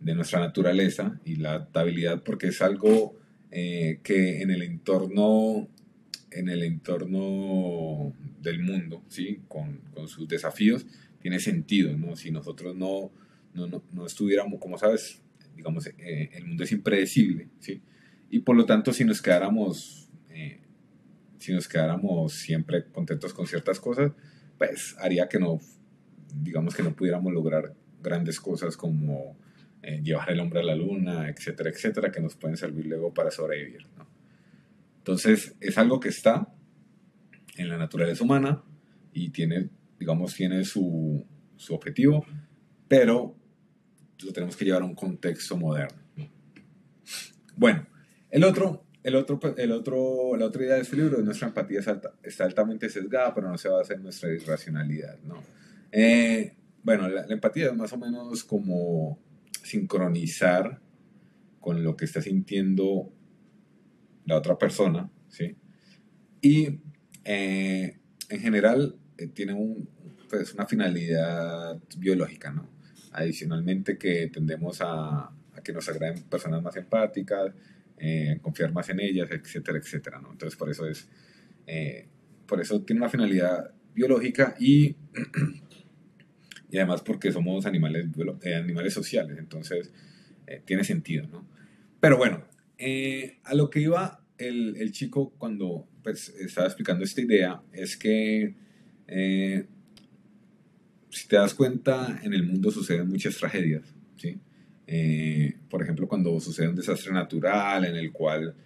de 0.00 0.14
nuestra 0.14 0.38
naturaleza 0.38 1.20
y 1.24 1.36
la 1.36 1.50
adaptabilidad, 1.50 2.22
porque 2.22 2.48
es 2.48 2.62
algo 2.62 3.16
eh, 3.50 3.98
que 4.02 4.42
en 4.42 4.50
el 4.50 4.62
entorno, 4.62 5.68
en 6.34 6.48
el 6.48 6.62
entorno 6.62 8.12
del 8.40 8.60
mundo, 8.60 9.02
¿sí? 9.08 9.40
con, 9.48 9.78
con 9.94 10.08
sus 10.08 10.28
desafíos, 10.28 10.86
tiene 11.20 11.40
sentido, 11.40 11.96
¿no? 11.96 12.16
Si 12.16 12.30
nosotros 12.30 12.76
no, 12.76 13.10
no, 13.54 13.66
no, 13.66 13.82
no 13.92 14.04
estuviéramos, 14.04 14.60
como 14.60 14.76
sabes, 14.76 15.22
digamos, 15.56 15.86
eh, 15.86 16.30
el 16.32 16.44
mundo 16.44 16.64
es 16.64 16.72
impredecible, 16.72 17.48
¿sí? 17.60 17.80
Y 18.28 18.40
por 18.40 18.56
lo 18.56 18.66
tanto, 18.66 18.92
si 18.92 19.04
nos 19.04 19.22
quedáramos, 19.22 20.08
eh, 20.30 20.60
si 21.38 21.52
nos 21.52 21.68
quedáramos 21.68 22.32
siempre 22.32 22.84
contentos 22.86 23.32
con 23.32 23.46
ciertas 23.46 23.80
cosas, 23.80 24.12
pues 24.58 24.96
haría 24.98 25.28
que 25.28 25.38
no, 25.38 25.60
digamos 26.42 26.74
que 26.74 26.82
no 26.82 26.94
pudiéramos 26.94 27.32
lograr 27.32 27.74
grandes 28.02 28.40
cosas 28.40 28.76
como 28.76 29.36
eh, 29.82 30.00
llevar 30.02 30.30
el 30.30 30.40
hombre 30.40 30.60
a 30.60 30.64
la 30.64 30.74
luna, 30.74 31.28
etcétera, 31.28 31.70
etcétera, 31.70 32.10
que 32.10 32.20
nos 32.20 32.34
pueden 32.34 32.56
servir 32.56 32.86
luego 32.86 33.14
para 33.14 33.30
sobrevivir. 33.30 33.86
Entonces, 35.04 35.54
es 35.60 35.76
algo 35.76 36.00
que 36.00 36.08
está 36.08 36.48
en 37.58 37.68
la 37.68 37.76
naturaleza 37.76 38.24
humana 38.24 38.64
y 39.12 39.28
tiene, 39.28 39.68
digamos, 39.98 40.32
tiene 40.32 40.64
su, 40.64 41.26
su 41.56 41.74
objetivo, 41.74 42.24
pero 42.88 43.36
lo 44.24 44.32
tenemos 44.32 44.56
que 44.56 44.64
llevar 44.64 44.80
a 44.80 44.86
un 44.86 44.94
contexto 44.94 45.58
moderno. 45.58 45.98
Bueno, 47.54 47.86
el 48.30 48.44
otro, 48.44 48.86
el 49.02 49.16
otro, 49.16 49.38
el 49.58 49.72
otro, 49.72 50.36
la 50.38 50.46
otra 50.46 50.62
idea 50.62 50.76
de 50.76 50.80
este 50.80 50.96
libro 50.96 51.18
es 51.18 51.24
nuestra 51.26 51.48
empatía 51.48 51.80
está 52.22 52.44
altamente 52.44 52.88
sesgada, 52.88 53.34
pero 53.34 53.50
no 53.50 53.58
se 53.58 53.68
basa 53.68 53.92
en 53.92 54.02
nuestra 54.04 54.32
irracionalidad, 54.32 55.18
¿no? 55.22 55.42
Eh, 55.92 56.56
bueno, 56.82 57.10
la, 57.10 57.26
empatía 57.28 57.66
es 57.66 57.76
más 57.76 57.92
o 57.92 57.98
menos 57.98 58.42
como 58.42 59.18
sincronizar 59.62 60.80
con 61.60 61.84
lo 61.84 61.94
que 61.94 62.06
está 62.06 62.22
sintiendo 62.22 63.12
la 64.26 64.36
otra 64.36 64.56
persona, 64.56 65.10
¿sí? 65.28 65.56
Y 66.40 66.80
eh, 67.24 67.98
en 68.28 68.40
general 68.40 68.96
eh, 69.18 69.28
tiene 69.28 69.54
un, 69.54 69.88
pues, 70.28 70.54
una 70.54 70.66
finalidad 70.66 71.78
biológica, 71.96 72.50
¿no? 72.50 72.68
Adicionalmente 73.12 73.96
que 73.98 74.28
tendemos 74.28 74.80
a, 74.80 75.30
a 75.54 75.60
que 75.62 75.72
nos 75.72 75.88
agraden 75.88 76.22
personas 76.24 76.62
más 76.62 76.76
empáticas, 76.76 77.54
eh, 77.98 78.38
confiar 78.42 78.72
más 78.72 78.88
en 78.90 79.00
ellas, 79.00 79.30
etcétera, 79.30 79.78
etcétera, 79.78 80.20
¿no? 80.20 80.32
Entonces 80.32 80.58
por 80.58 80.70
eso 80.70 80.86
es, 80.86 81.08
por 82.46 82.60
eso 82.60 82.82
tiene 82.82 83.00
una 83.00 83.08
finalidad 83.10 83.70
biológica 83.94 84.54
y 84.58 84.96
y 86.74 86.78
además 86.78 87.02
porque 87.02 87.30
somos 87.30 87.66
animales, 87.66 88.06
eh, 88.42 88.54
animales 88.56 88.92
sociales, 88.92 89.38
entonces 89.38 89.92
eh, 90.48 90.60
tiene 90.64 90.82
sentido, 90.82 91.24
¿no? 91.28 91.46
Pero 92.00 92.16
bueno, 92.16 92.42
eh, 92.78 93.38
a 93.44 93.54
lo 93.54 93.70
que 93.70 93.80
iba 93.80 94.24
el, 94.38 94.76
el, 94.76 94.92
chico 94.92 95.32
cuando 95.38 95.86
pues, 96.02 96.28
estaba 96.40 96.66
explicando 96.66 97.04
esta 97.04 97.20
idea 97.20 97.62
es 97.72 97.96
que 97.96 98.54
si 101.10 101.28
te 101.28 101.36
das 101.36 101.54
cuenta, 101.54 102.20
en 102.22 102.32
el 102.32 102.42
mundo 102.42 102.70
suceden 102.70 103.08
muchas 103.08 103.36
tragedias, 103.36 103.94
¿sí? 104.16 104.40
por 105.68 105.82
ejemplo, 105.82 106.08
cuando 106.08 106.38
sucede 106.40 106.68
un 106.68 106.74
desastre 106.74 107.12
natural 107.12 107.84
en 107.84 107.96
el 107.96 108.10
cual 108.10 108.56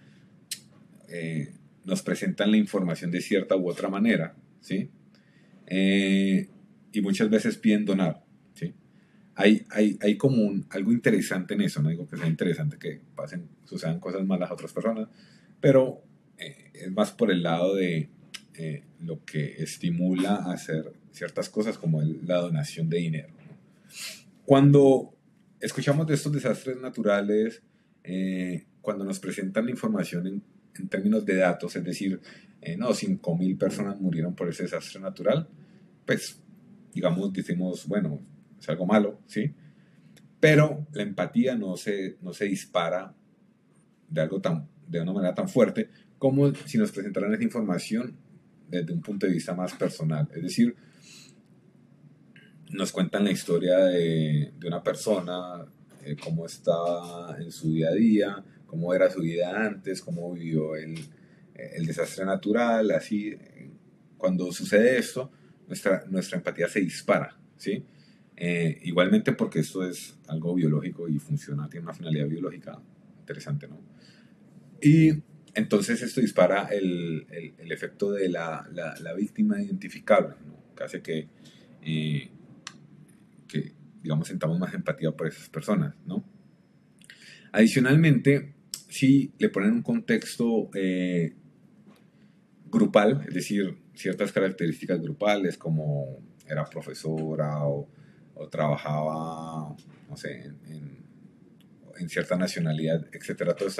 nos 1.85 2.01
presentan 2.01 2.51
la 2.51 2.57
información 2.57 3.11
de 3.11 3.21
cierta 3.21 3.55
u 3.55 3.69
otra 3.69 3.89
manera, 3.89 4.35
¿sí? 4.61 4.89
y 5.69 7.01
muchas 7.01 7.29
veces 7.29 7.57
piden 7.57 7.85
donar. 7.85 8.23
Hay, 9.41 9.65
hay, 9.69 9.97
hay 10.01 10.17
como 10.17 10.43
un, 10.43 10.65
algo 10.69 10.91
interesante 10.91 11.53
en 11.53 11.61
eso, 11.61 11.81
no 11.81 11.87
digo 11.87 12.05
que 12.05 12.17
sea 12.17 12.27
interesante 12.27 12.77
que 12.77 12.99
pasen, 13.15 13.47
sucedan 13.63 14.01
cosas 14.01 14.25
malas 14.25 14.51
a 14.51 14.53
otras 14.53 14.73
personas, 14.73 15.07
pero 15.61 16.01
eh, 16.37 16.71
es 16.73 16.91
más 16.91 17.11
por 17.11 17.31
el 17.31 17.41
lado 17.41 17.73
de 17.73 18.09
eh, 18.55 18.83
lo 18.99 19.23
que 19.23 19.63
estimula 19.63 20.35
a 20.35 20.51
hacer 20.51 20.91
ciertas 21.13 21.47
cosas 21.47 21.77
como 21.77 22.01
la 22.01 22.35
donación 22.35 22.89
de 22.89 22.97
dinero. 22.97 23.29
Cuando 24.43 25.13
escuchamos 25.61 26.05
de 26.05 26.15
estos 26.15 26.33
desastres 26.33 26.77
naturales, 26.81 27.61
eh, 28.03 28.65
cuando 28.81 29.05
nos 29.05 29.19
presentan 29.21 29.63
la 29.63 29.71
información 29.71 30.27
en, 30.27 30.43
términos 30.89 31.25
de 31.25 31.35
datos, 31.37 31.77
es 31.77 31.83
decir, 31.85 32.19
eh, 32.61 32.75
no, 32.75 32.89
5.000 32.89 33.57
personas 33.57 34.01
murieron 34.01 34.35
por 34.35 34.49
ese 34.49 34.63
desastre 34.63 34.99
natural, 34.99 35.47
pues, 36.05 36.41
digamos, 36.93 37.31
decimos, 37.31 37.87
bueno, 37.87 38.19
es 38.59 38.69
algo 38.69 38.85
malo, 38.85 39.19
¿sí? 39.25 39.53
Pero 40.39 40.87
la 40.93 41.03
empatía 41.03 41.55
no 41.55 41.77
se, 41.77 42.17
no 42.21 42.33
se 42.33 42.45
dispara 42.45 43.13
de, 44.07 44.21
algo 44.21 44.41
tan, 44.41 44.67
de 44.87 45.01
una 45.01 45.13
manera 45.13 45.35
tan 45.35 45.49
fuerte 45.49 45.89
como 46.17 46.53
si 46.53 46.77
nos 46.77 46.91
presentaran 46.91 47.33
esa 47.33 47.43
información 47.43 48.17
desde 48.67 48.93
un 48.93 49.01
punto 49.01 49.25
de 49.25 49.33
vista 49.33 49.53
más 49.53 49.73
personal. 49.73 50.29
Es 50.33 50.43
decir, 50.43 50.75
nos 52.71 52.91
cuentan 52.91 53.23
la 53.23 53.31
historia 53.31 53.77
de, 53.77 54.53
de 54.57 54.67
una 54.67 54.83
persona, 54.83 55.65
eh, 56.03 56.15
cómo 56.21 56.45
está 56.45 57.37
en 57.39 57.51
su 57.51 57.71
día 57.71 57.89
a 57.89 57.93
día, 57.93 58.43
cómo 58.65 58.93
era 58.93 59.09
su 59.09 59.21
vida 59.21 59.65
antes, 59.65 60.01
cómo 60.01 60.31
vivió 60.33 60.75
el, 60.75 60.95
el 61.55 61.85
desastre 61.85 62.25
natural, 62.25 62.91
así. 62.91 63.35
Cuando 64.17 64.51
sucede 64.51 64.97
esto, 64.97 65.31
nuestra, 65.67 66.05
nuestra 66.09 66.37
empatía 66.37 66.67
se 66.67 66.81
dispara, 66.81 67.37
¿sí? 67.57 67.85
Eh, 68.41 68.79
igualmente 68.83 69.33
porque 69.33 69.59
esto 69.59 69.85
es 69.85 70.17
algo 70.29 70.55
biológico 70.55 71.09
y 71.09 71.19
funciona, 71.19 71.69
tiene 71.69 71.83
una 71.83 71.93
finalidad 71.93 72.25
biológica 72.25 72.79
interesante, 73.19 73.67
¿no? 73.67 73.81
Y 74.81 75.09
entonces 75.53 76.01
esto 76.01 76.21
dispara 76.21 76.69
el, 76.71 77.27
el, 77.57 77.69
efecto 77.69 78.13
de 78.13 78.29
la, 78.29 78.65
la, 78.71 78.95
la, 79.01 79.13
víctima 79.13 79.61
identificable, 79.61 80.35
¿no? 80.47 80.73
que 80.73 80.83
hace 80.85 81.01
que, 81.01 81.27
eh, 81.81 82.29
que, 83.45 83.73
digamos, 84.01 84.29
sentamos 84.29 84.57
más 84.57 84.73
empatía 84.73 85.11
por 85.11 85.27
esas 85.27 85.49
personas, 85.49 85.95
¿no? 86.05 86.23
Adicionalmente, 87.51 88.53
si 88.87 89.33
le 89.37 89.49
ponen 89.49 89.73
un 89.73 89.81
contexto 89.81 90.69
eh, 90.75 91.33
grupal, 92.71 93.25
es 93.27 93.33
decir, 93.33 93.77
ciertas 93.95 94.31
características 94.31 95.01
grupales 95.01 95.57
como 95.57 96.19
era 96.47 96.63
profesora 96.63 97.65
o, 97.65 97.89
o 98.39 98.47
trabajaba, 98.47 99.75
no 100.09 100.15
sé, 100.15 100.45
en, 100.67 100.97
en, 101.99 102.09
cierta 102.09 102.37
nacionalidad, 102.37 103.05
etcétera. 103.11 103.53
Todos 103.53 103.77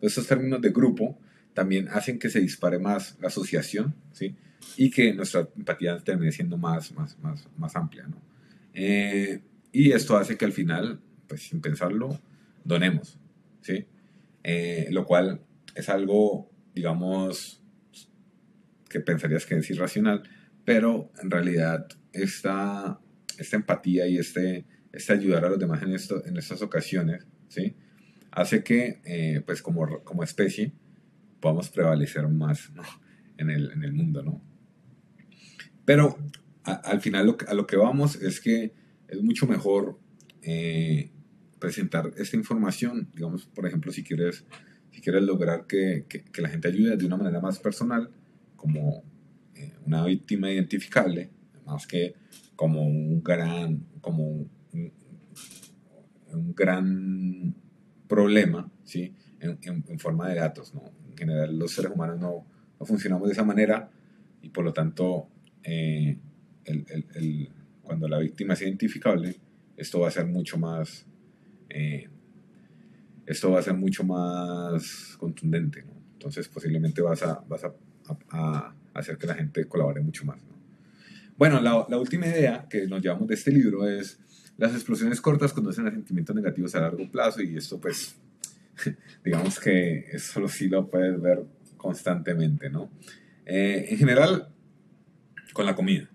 estos, 0.00 0.26
términos 0.26 0.60
de 0.60 0.70
grupo 0.70 1.16
también 1.54 1.88
hacen 1.88 2.18
que 2.18 2.28
se 2.28 2.40
dispare 2.40 2.80
más 2.80 3.16
la 3.20 3.28
asociación, 3.28 3.94
¿sí? 4.12 4.34
Y 4.76 4.90
que 4.90 5.14
nuestra 5.14 5.48
empatía 5.56 5.96
termine 5.98 6.32
siendo 6.32 6.58
más, 6.58 6.92
más, 6.92 7.16
más, 7.20 7.48
más 7.56 7.76
amplia, 7.76 8.08
¿no? 8.08 8.20
Eh, 8.74 9.40
y 9.70 9.92
esto 9.92 10.16
hace 10.16 10.36
que 10.36 10.44
al 10.44 10.52
final, 10.52 11.00
pues 11.28 11.42
sin 11.42 11.60
pensarlo, 11.60 12.18
donemos, 12.64 13.16
¿sí? 13.60 13.86
Eh, 14.42 14.88
lo 14.90 15.04
cual 15.04 15.40
es 15.76 15.88
algo, 15.88 16.50
digamos, 16.74 17.62
que 18.88 18.98
pensarías 18.98 19.46
que 19.46 19.54
es 19.54 19.70
irracional, 19.70 20.24
pero 20.64 21.12
en 21.22 21.30
realidad 21.30 21.86
esta, 22.12 22.98
esta 23.40 23.56
empatía 23.56 24.06
y 24.06 24.18
este, 24.18 24.66
este 24.92 25.12
ayudar 25.12 25.44
a 25.44 25.48
los 25.48 25.58
demás 25.58 25.82
en, 25.82 25.94
esto, 25.94 26.24
en 26.24 26.36
estas 26.36 26.62
ocasiones, 26.62 27.26
¿sí? 27.48 27.74
hace 28.30 28.62
que, 28.62 29.00
eh, 29.04 29.42
pues 29.44 29.62
como, 29.62 30.04
como 30.04 30.22
especie, 30.22 30.72
podamos 31.40 31.70
prevalecer 31.70 32.28
más 32.28 32.70
en, 33.38 33.50
el, 33.50 33.72
en 33.72 33.82
el 33.82 33.92
mundo, 33.92 34.22
¿no? 34.22 34.42
Pero 35.84 36.18
al 36.64 37.00
final 37.00 37.36
a 37.48 37.54
lo 37.54 37.66
que 37.66 37.76
vamos 37.76 38.16
es 38.16 38.40
que 38.40 38.72
es 39.08 39.22
mucho 39.22 39.46
mejor 39.46 39.98
eh, 40.42 41.10
presentar 41.58 42.12
esta 42.16 42.36
información, 42.36 43.08
digamos, 43.14 43.46
por 43.46 43.66
ejemplo, 43.66 43.90
si 43.90 44.04
quieres, 44.04 44.44
si 44.90 45.00
quieres 45.00 45.22
lograr 45.22 45.66
que, 45.66 46.04
que, 46.08 46.42
la 46.42 46.48
gente 46.48 46.68
ayude 46.68 46.96
de 46.96 47.06
una 47.06 47.16
manera 47.16 47.40
más 47.40 47.58
personal, 47.58 48.10
como 48.56 49.02
eh, 49.54 49.72
una 49.84 50.04
víctima 50.04 50.52
identificable, 50.52 51.30
más 51.70 51.86
que 51.86 52.14
como 52.56 52.82
un 52.82 53.22
gran, 53.22 53.86
como 54.00 54.24
un, 54.24 54.92
un 56.32 56.54
gran 56.54 57.54
problema, 58.08 58.70
¿sí? 58.84 59.14
En, 59.40 59.98
forma 59.98 60.28
de 60.28 60.36
datos, 60.36 60.74
¿no? 60.74 60.82
En 61.08 61.16
general 61.16 61.58
los 61.58 61.72
seres 61.72 61.92
humanos 61.92 62.20
no, 62.20 62.46
no 62.78 62.86
funcionamos 62.86 63.28
de 63.28 63.32
esa 63.32 63.44
manera 63.44 63.90
y 64.42 64.50
por 64.50 64.64
lo 64.64 64.72
tanto 64.72 65.28
eh, 65.62 66.18
el, 66.64 66.84
el, 67.14 67.48
cuando 67.82 68.08
la 68.08 68.18
víctima 68.18 68.54
es 68.54 68.62
identificable, 68.62 69.36
esto 69.76 70.00
va 70.00 70.08
a 70.08 70.10
ser 70.10 70.26
mucho 70.26 70.58
más 70.58 71.06
eh, 71.70 72.08
esto 73.30 73.52
va 73.52 73.60
a 73.60 73.62
ser 73.62 73.74
mucho 73.74 74.02
más 74.02 75.16
contundente. 75.16 75.84
Entonces 76.14 76.48
posiblemente 76.48 77.00
vas 77.00 77.22
a, 77.22 77.44
vas 77.48 77.64
a, 77.64 78.74
hacer 78.92 79.16
que 79.16 79.26
la 79.28 79.34
gente 79.34 79.64
colabore 79.66 80.00
mucho 80.00 80.24
más. 80.24 80.40
Bueno, 81.40 81.58
la, 81.62 81.96
última 81.96 82.26
idea 82.26 82.66
que 82.68 82.86
nos 82.86 83.00
llevamos 83.00 83.26
de 83.26 83.34
este 83.34 83.50
libro 83.50 83.88
es 83.88 84.20
las 84.58 84.74
explosiones 84.74 85.22
cortas 85.22 85.54
conducen 85.54 85.86
a 85.86 85.90
sentimientos 85.90 86.36
negativos 86.36 86.74
a 86.74 86.82
largo 86.82 87.10
plazo 87.10 87.40
y 87.40 87.56
esto 87.56 87.80
pues 87.80 88.14
digamos 89.24 89.58
que 89.58 90.04
eso 90.12 90.46
sí 90.48 90.68
lo 90.68 90.90
puedes 90.90 91.18
ver 91.18 91.42
constantemente, 91.78 92.68
¿no? 92.68 92.90
Eh, 93.46 93.86
en 93.88 93.96
general, 93.96 94.50
con 95.54 95.64
la 95.64 95.74
comida. 95.74 96.10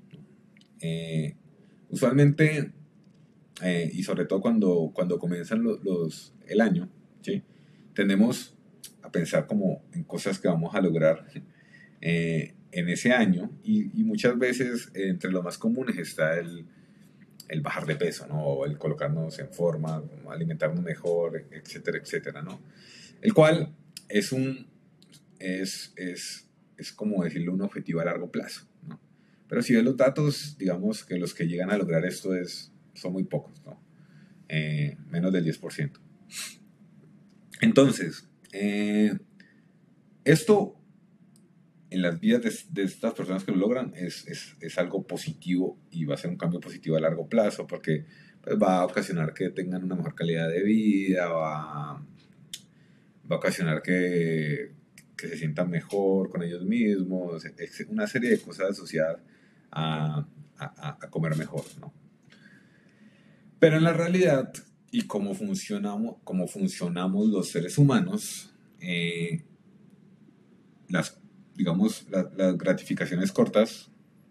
Eh, 0.79 1.35
usualmente 1.89 2.71
eh, 3.63 3.89
y 3.91 4.03
sobre 4.03 4.25
todo 4.25 4.41
cuando, 4.41 4.91
cuando 4.93 5.17
comienzan 5.17 5.63
los, 5.63 6.35
el 6.45 6.61
año, 6.61 6.87
¿sí? 7.21 7.41
tendemos 7.95 8.55
a 9.01 9.11
pensar 9.11 9.47
como 9.47 9.81
en 9.91 10.03
cosas 10.03 10.37
que 10.37 10.49
vamos 10.49 10.75
a 10.75 10.81
lograr 10.81 11.25
eh, 12.01 12.53
en 12.75 12.89
ese 12.89 13.13
año 13.13 13.49
y, 13.63 14.03
muchas 14.03 14.37
veces 14.37 14.91
entre 14.93 15.31
lo 15.31 15.41
más 15.41 15.57
comunes 15.57 15.97
está 15.97 16.37
el, 16.37 16.65
bajar 17.61 17.85
de 17.85 17.95
peso, 17.95 18.27
¿no? 18.27 18.65
El 18.65 18.77
colocarnos 18.77 19.39
en 19.39 19.49
forma, 19.49 20.03
alimentarnos 20.29 20.83
mejor, 20.83 21.45
etcétera, 21.51 21.97
etcétera, 21.97 22.41
¿no? 22.41 22.59
El 23.21 23.33
cual 23.33 23.73
es 24.09 24.33
un, 24.33 24.67
es, 25.39 25.93
es, 25.95 26.49
es 26.77 26.91
como 26.91 27.23
decirlo, 27.23 27.53
un 27.53 27.61
objetivo 27.61 28.01
a 28.01 28.05
largo 28.05 28.29
plazo, 28.29 28.67
¿no? 28.87 28.99
Pero 29.47 29.61
si 29.61 29.73
ves 29.73 29.83
los 29.83 29.95
datos, 29.95 30.57
digamos 30.57 31.05
que 31.05 31.17
los 31.17 31.33
que 31.33 31.47
llegan 31.47 31.71
a 31.71 31.77
lograr 31.77 32.05
esto 32.05 32.35
es 32.35 32.73
son 32.93 33.13
muy 33.13 33.23
pocos, 33.23 33.63
¿no? 33.65 33.81
Eh, 34.49 34.97
menos 35.09 35.31
del 35.31 35.45
10%. 35.45 35.91
Entonces, 37.61 38.27
eh, 38.51 39.17
esto 40.25 40.77
en 41.95 42.01
las 42.01 42.19
vidas 42.19 42.67
de, 42.69 42.83
estas 42.83 43.13
personas 43.13 43.43
que 43.43 43.51
lo 43.51 43.57
logran 43.57 43.93
es, 43.95 44.27
es, 44.27 44.55
es, 44.59 44.77
algo 44.77 45.07
positivo 45.07 45.79
y 45.91 46.05
va 46.05 46.15
a 46.15 46.17
ser 46.17 46.29
un 46.29 46.37
cambio 46.37 46.59
positivo 46.59 46.97
a 46.97 46.99
largo 46.99 47.27
plazo 47.27 47.65
porque 47.65 48.05
pues, 48.41 48.61
va 48.61 48.79
a 48.79 48.85
ocasionar 48.85 49.33
que 49.33 49.49
tengan 49.49 49.83
una 49.83 49.95
mejor 49.95 50.13
calidad 50.13 50.49
de 50.49 50.61
vida, 50.61 51.27
va, 51.29 51.93
va 51.95 53.35
a 53.35 53.35
ocasionar 53.35 53.81
que, 53.81 54.73
que, 55.15 55.27
se 55.29 55.37
sientan 55.37 55.69
mejor 55.69 56.29
con 56.29 56.43
ellos 56.43 56.63
mismos, 56.63 57.43
una 57.87 58.07
serie 58.07 58.31
de 58.31 58.39
cosas 58.39 58.71
asociadas 58.71 59.21
a, 59.71 60.27
a, 60.57 60.97
a 61.01 61.09
comer 61.09 61.37
mejor, 61.37 61.63
¿no? 61.79 61.93
Pero 63.57 63.77
en 63.77 63.83
la 63.83 63.93
realidad 63.93 64.51
y 64.91 65.03
cómo 65.03 65.33
funcionamos, 65.33 66.17
cómo 66.23 66.47
funcionamos 66.47 67.27
los 67.29 67.49
seres 67.49 67.77
humanos, 67.77 68.53
eh, 68.81 69.43
las, 70.89 71.17
digamos, 71.55 72.05
las 72.09 72.57
gratificaciones 72.57 73.31
cortas 73.31 73.89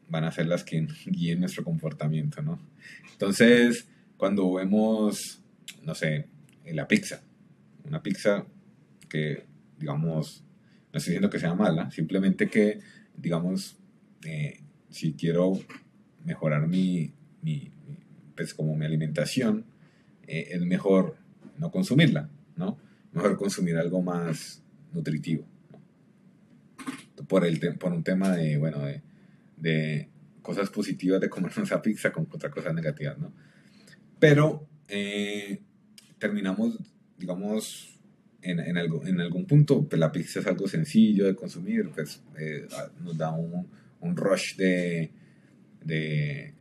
van 0.08 0.24
a 0.24 0.32
ser 0.32 0.46
las 0.46 0.64
que 0.64 0.87
guíen 1.06 1.40
nuestro 1.40 1.64
comportamiento, 1.64 2.42
¿no? 2.42 2.58
Entonces, 3.12 3.88
cuando 4.16 4.52
vemos, 4.52 5.42
no 5.82 5.94
sé, 5.94 6.28
la 6.64 6.88
pizza, 6.88 7.22
una 7.84 8.02
pizza 8.02 8.46
que, 9.08 9.44
digamos, 9.78 10.44
no 10.92 10.98
estoy 10.98 11.12
diciendo 11.12 11.30
que 11.30 11.38
sea 11.38 11.54
mala, 11.54 11.90
simplemente 11.90 12.48
que, 12.48 12.80
digamos, 13.16 13.76
eh, 14.24 14.60
si 14.90 15.12
quiero 15.14 15.58
mejorar 16.24 16.66
mi, 16.66 17.12
pues 18.37 18.54
como 18.54 18.76
mi 18.76 18.84
alimentación, 18.84 19.64
eh, 20.26 20.48
es 20.52 20.60
mejor 20.62 21.16
no 21.58 21.70
consumirla, 21.70 22.30
¿no? 22.56 22.78
Mejor 23.12 23.37
consumir 23.37 23.76
algo 23.76 24.02
más 24.02 24.62
nutritivo. 24.92 25.44
Por, 27.28 27.44
el 27.44 27.58
por 27.78 27.92
un 27.92 28.02
tema 28.02 28.37
de, 28.37 28.58
bueno, 28.58 28.80
de, 28.80 29.02
de 29.56 30.08
cosas 30.42 30.68
positivas 30.70 31.20
de 31.20 31.30
comernos 31.30 31.66
esa 31.66 31.80
pizza 31.80 32.12
con 32.12 32.28
otras 32.30 32.52
cosas 32.52 32.74
negativas, 32.74 33.18
¿no? 33.18 33.32
Pero 34.18 34.68
eh, 34.88 35.60
terminamos, 36.18 36.78
digamos, 37.18 37.98
en, 38.42 38.60
en, 38.60 38.76
algo, 38.76 39.06
en 39.06 39.20
algún 39.20 39.46
punto 39.46 39.88
pues, 39.88 39.98
la 39.98 40.12
pizza 40.12 40.40
es 40.40 40.46
algo 40.46 40.68
sencillo 40.68 41.26
de 41.26 41.34
consumir, 41.34 41.88
pues 41.94 42.22
eh, 42.38 42.66
nos 43.02 43.16
da 43.16 43.32
un, 43.32 43.66
un 44.00 44.16
rush 44.16 44.56
de, 44.56 45.10
de, 45.82 46.52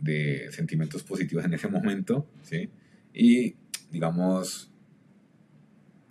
de, 0.00 0.50
sentimientos 0.50 1.02
positivos 1.02 1.44
en 1.44 1.54
ese 1.54 1.68
momento, 1.68 2.26
¿sí? 2.42 2.70
Y 3.12 3.54
digamos, 3.90 4.70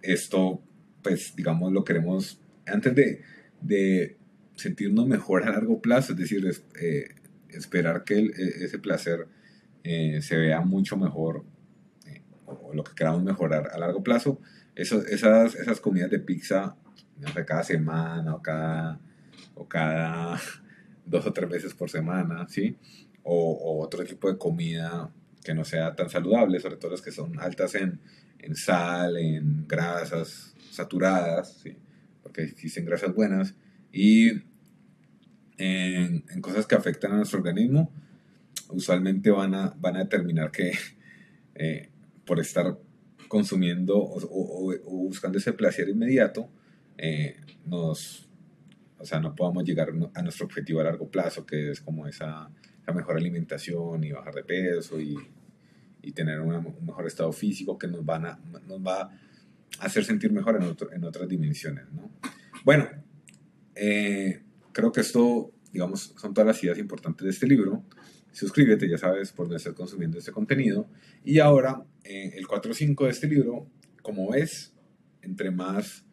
esto, 0.02 0.62
pues 1.02 1.36
digamos, 1.36 1.71
lo 1.73 1.84
queremos, 1.84 2.39
antes 2.67 2.93
de, 2.93 3.21
de 3.62 4.17
sentirnos 4.56 5.08
mejor 5.08 5.43
a 5.43 5.52
largo 5.52 5.82
plazo, 5.82 6.13
es 6.13 6.19
decir, 6.19 6.50
eh, 6.82 7.10
esperar 7.50 8.04
que 8.04 8.19
e, 8.19 8.65
ese 8.65 8.80
placer 8.80 9.28
eh, 9.84 10.22
se 10.22 10.38
vea 10.38 10.62
mucho 10.62 10.98
mejor 10.98 11.43
o 12.45 12.74
lo 12.74 12.84
que 12.84 12.93
queramos 12.95 13.24
mejorar 13.24 13.69
a 13.72 13.78
largo 13.78 14.04
plazo, 14.04 14.39
esas, 14.76 15.56
esas 15.56 15.80
comidas 15.80 16.10
de 16.10 16.19
pizza, 16.19 16.76
cada 17.45 17.63
semana 17.63 18.36
o 18.36 18.41
cada, 18.41 19.00
o 19.56 19.67
cada 19.67 20.39
dos 21.06 21.26
o 21.26 21.34
tres 21.34 21.50
veces 21.50 21.74
por 21.74 21.89
semana, 21.89 22.48
¿sí? 22.48 22.78
O, 23.24 23.82
otro 23.84 24.04
tipo 24.04 24.32
de 24.32 24.38
comida 24.38 25.10
que 25.43 25.54
no 25.54 25.65
sea 25.65 25.95
tan 25.95 26.10
saludable, 26.10 26.60
sobre 26.60 26.78
todo 26.78 26.91
las 26.91 27.02
que 27.02 27.12
son 27.12 27.39
altas 27.39 27.76
en, 27.76 28.00
en 28.39 28.56
sal, 28.56 29.17
en 29.17 29.67
grasas 29.67 30.56
saturadas, 30.72 31.58
¿sí? 31.63 31.78
Porque 32.30 32.44
existen 32.44 32.86
grasas 32.86 33.15
buenas, 33.15 33.56
y 33.92 34.30
en, 35.58 36.24
en, 36.30 36.42
cosas 36.42 36.68
que 36.68 36.76
afectan 36.76 37.13
a 37.13 37.15
nuestro 37.15 37.39
organismo, 37.39 37.92
usualmente 38.70 39.32
van 39.32 39.56
a, 39.56 39.74
van 39.80 39.96
a 39.96 40.00
determinar 40.00 40.52
que 40.52 40.74
eh, 41.56 41.89
por 42.24 42.39
estar 42.39 42.78
consumiendo 43.28 43.98
o, 43.98 44.76
buscando 44.86 45.39
ese 45.39 45.54
placer 45.54 45.89
inmediato, 45.89 46.52
eh, 47.00 47.38
nos, 47.65 48.30
o 49.00 49.06
sea, 49.06 49.20
no 49.20 49.34
podamos 49.36 49.63
llegar 49.63 49.89
a 50.13 50.22
nuestro 50.22 50.46
objetivo 50.46 50.82
a 50.82 50.84
largo 50.84 51.10
plazo, 51.10 51.48
que 51.48 51.72
es 51.72 51.82
como 51.82 52.06
esa, 52.06 52.52
mejor 52.94 53.18
alimentación 53.18 54.04
y 54.04 54.12
bajar 54.12 54.34
de 54.34 54.44
peso 54.44 55.00
y, 55.00 55.15
y 56.02 56.12
tener 56.12 56.42
un 56.42 56.76
mejor 56.84 57.06
estado 57.06 57.32
físico 57.32 57.78
que 57.78 57.88
nos, 57.88 58.04
van 58.04 58.26
a, 58.26 58.39
nos 58.68 58.80
va 58.80 59.12
hacer 59.79 60.03
sentir 60.03 60.32
mejor 60.32 60.55
en, 60.62 60.95
en 60.95 61.03
otras 61.03 61.27
dimensiones. 61.27 61.86
¿no? 61.91 62.12
Bueno, 62.63 62.88
eh, 63.75 64.41
creo 64.71 64.91
que 64.91 65.01
esto, 65.01 65.51
digamos, 65.71 66.13
son 66.17 66.34
todas 66.34 66.47
las 66.47 66.63
ideas 66.63 66.77
importantes 66.77 67.23
de 67.23 67.32
este 67.32 67.47
libro. 67.47 67.84
Suscríbete, 68.32 68.89
ya 68.89 68.97
sabes, 68.97 69.32
por 69.32 69.49
no 69.49 69.55
estar 69.55 69.73
consumiendo 69.73 70.17
este 70.17 70.32
contenido. 70.32 70.89
Y 71.23 71.39
ahora, 71.39 71.84
eh, 72.03 72.34
el 72.36 72.47
4.5 72.47 73.05
de 73.05 73.12
este 73.12 73.27
libro, 73.27 73.67
como 74.01 74.32
ves, 74.32 74.73
entre 75.21 75.51
más 75.51 76.05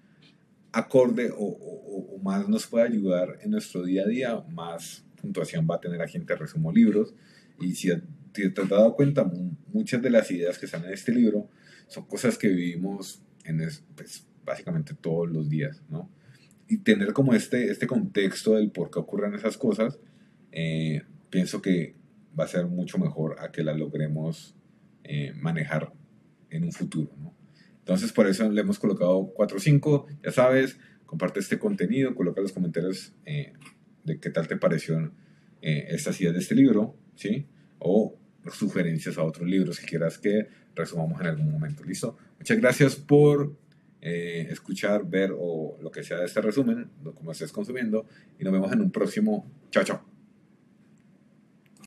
acorde 0.73 1.31
o, 1.31 1.37
o, 1.39 2.19
más 2.23 2.49
nos 2.49 2.67
puede 2.67 2.87
ayudar 2.87 3.39
en 3.43 3.53
nuestro 3.53 3.83
día 3.83 4.03
a 4.03 4.07
día, 4.07 4.45
más 4.51 5.07
puntuación 5.21 5.67
va 5.71 5.77
a 5.77 5.81
tener 5.81 6.03
aquí 6.03 6.17
en 6.17 6.27
Te 6.27 6.37
Resumo 6.37 6.73
Libros. 6.73 7.15
Y 7.61 7.75
si 7.75 7.91
te, 8.33 8.53
has 8.61 8.69
dado 8.69 8.95
cuenta, 8.95 9.31
muchas 9.73 10.03
de 10.03 10.11
las 10.11 10.31
ideas 10.31 10.59
que 10.59 10.67
están 10.67 10.85
en 10.85 10.93
este 10.93 11.13
libro 11.13 11.49
son 11.89 12.07
cosas 12.07 12.37
que 12.37 12.49
vivimos 12.49 13.23
en 13.47 13.63
pues, 13.95 14.27
básicamente 14.45 14.95
todos 14.95 15.29
los 15.29 15.49
días, 15.49 15.83
¿no? 15.89 16.11
Y 16.69 16.79
tener 16.79 17.13
como 17.13 17.35
este, 17.35 17.71
este 17.71 17.87
contexto 17.87 18.55
del 18.55 18.71
por 18.71 18.91
qué 18.91 18.99
ocurren 18.99 19.35
esas 19.35 19.57
cosas, 19.57 19.99
eh, 20.53 21.03
pienso 21.31 21.63
que 21.63 21.95
va 22.39 22.45
a 22.45 22.49
ser 22.49 22.67
mucho 22.67 22.99
mejor 22.99 23.37
a 23.41 23.53
que 23.53 23.63
la 23.63 23.73
logremos 23.75 24.57
eh, 25.05 25.33
manejar 25.37 25.93
en 26.51 26.65
un 26.65 26.73
futuro. 26.73 27.13
¿no? 27.19 27.35
Entonces, 27.79 28.13
por 28.13 28.27
eso 28.27 28.51
le 28.51 28.61
hemos 28.61 28.79
colocado 28.79 29.33
4 29.35 29.57
o 29.57 29.61
5. 29.61 30.07
Ya 30.25 30.33
sabes, 30.33 30.79
comparte 31.05 31.39
este 31.39 31.59
contenido, 31.59 32.15
coloca 32.15 32.41
los 32.41 32.53
comentarios 32.53 33.15
eh, 33.27 33.53
de 34.05 34.19
qué 34.19 34.31
tal 34.31 34.49
te 34.49 34.57
pareció 34.57 35.13
estas 35.63 36.21
ideas 36.21 36.35
de 36.35 36.41
este 36.41 36.55
libro, 36.55 36.97
¿sí? 37.17 37.49
O 37.81 38.17
sugerencias 38.53 39.19
a 39.19 39.25
otros 39.25 39.49
libros 39.49 39.81
que 39.81 39.87
quieras 39.87 40.17
que 40.17 40.47
resumamos 40.77 41.21
en 41.21 41.27
algún 41.27 41.51
momento. 41.51 41.83
¿Listo? 41.83 42.17
Muchas 42.39 42.59
gracias 42.59 42.97
por 42.97 43.57
escuchar, 44.01 45.05
ver 45.05 45.33
o 45.37 45.79
lo 45.83 45.91
que 45.91 46.05
sea 46.05 46.19
de 46.19 46.27
este 46.27 46.41
resumen, 46.41 46.91
como 47.17 47.33
estés 47.33 47.51
consumiendo, 47.51 48.07
y 48.39 48.45
nos 48.45 48.53
vemos 48.53 48.71
en 48.71 48.83
un 48.83 48.93
próximo. 48.93 49.51
Chao, 49.73 49.83
chao. 49.83 50.16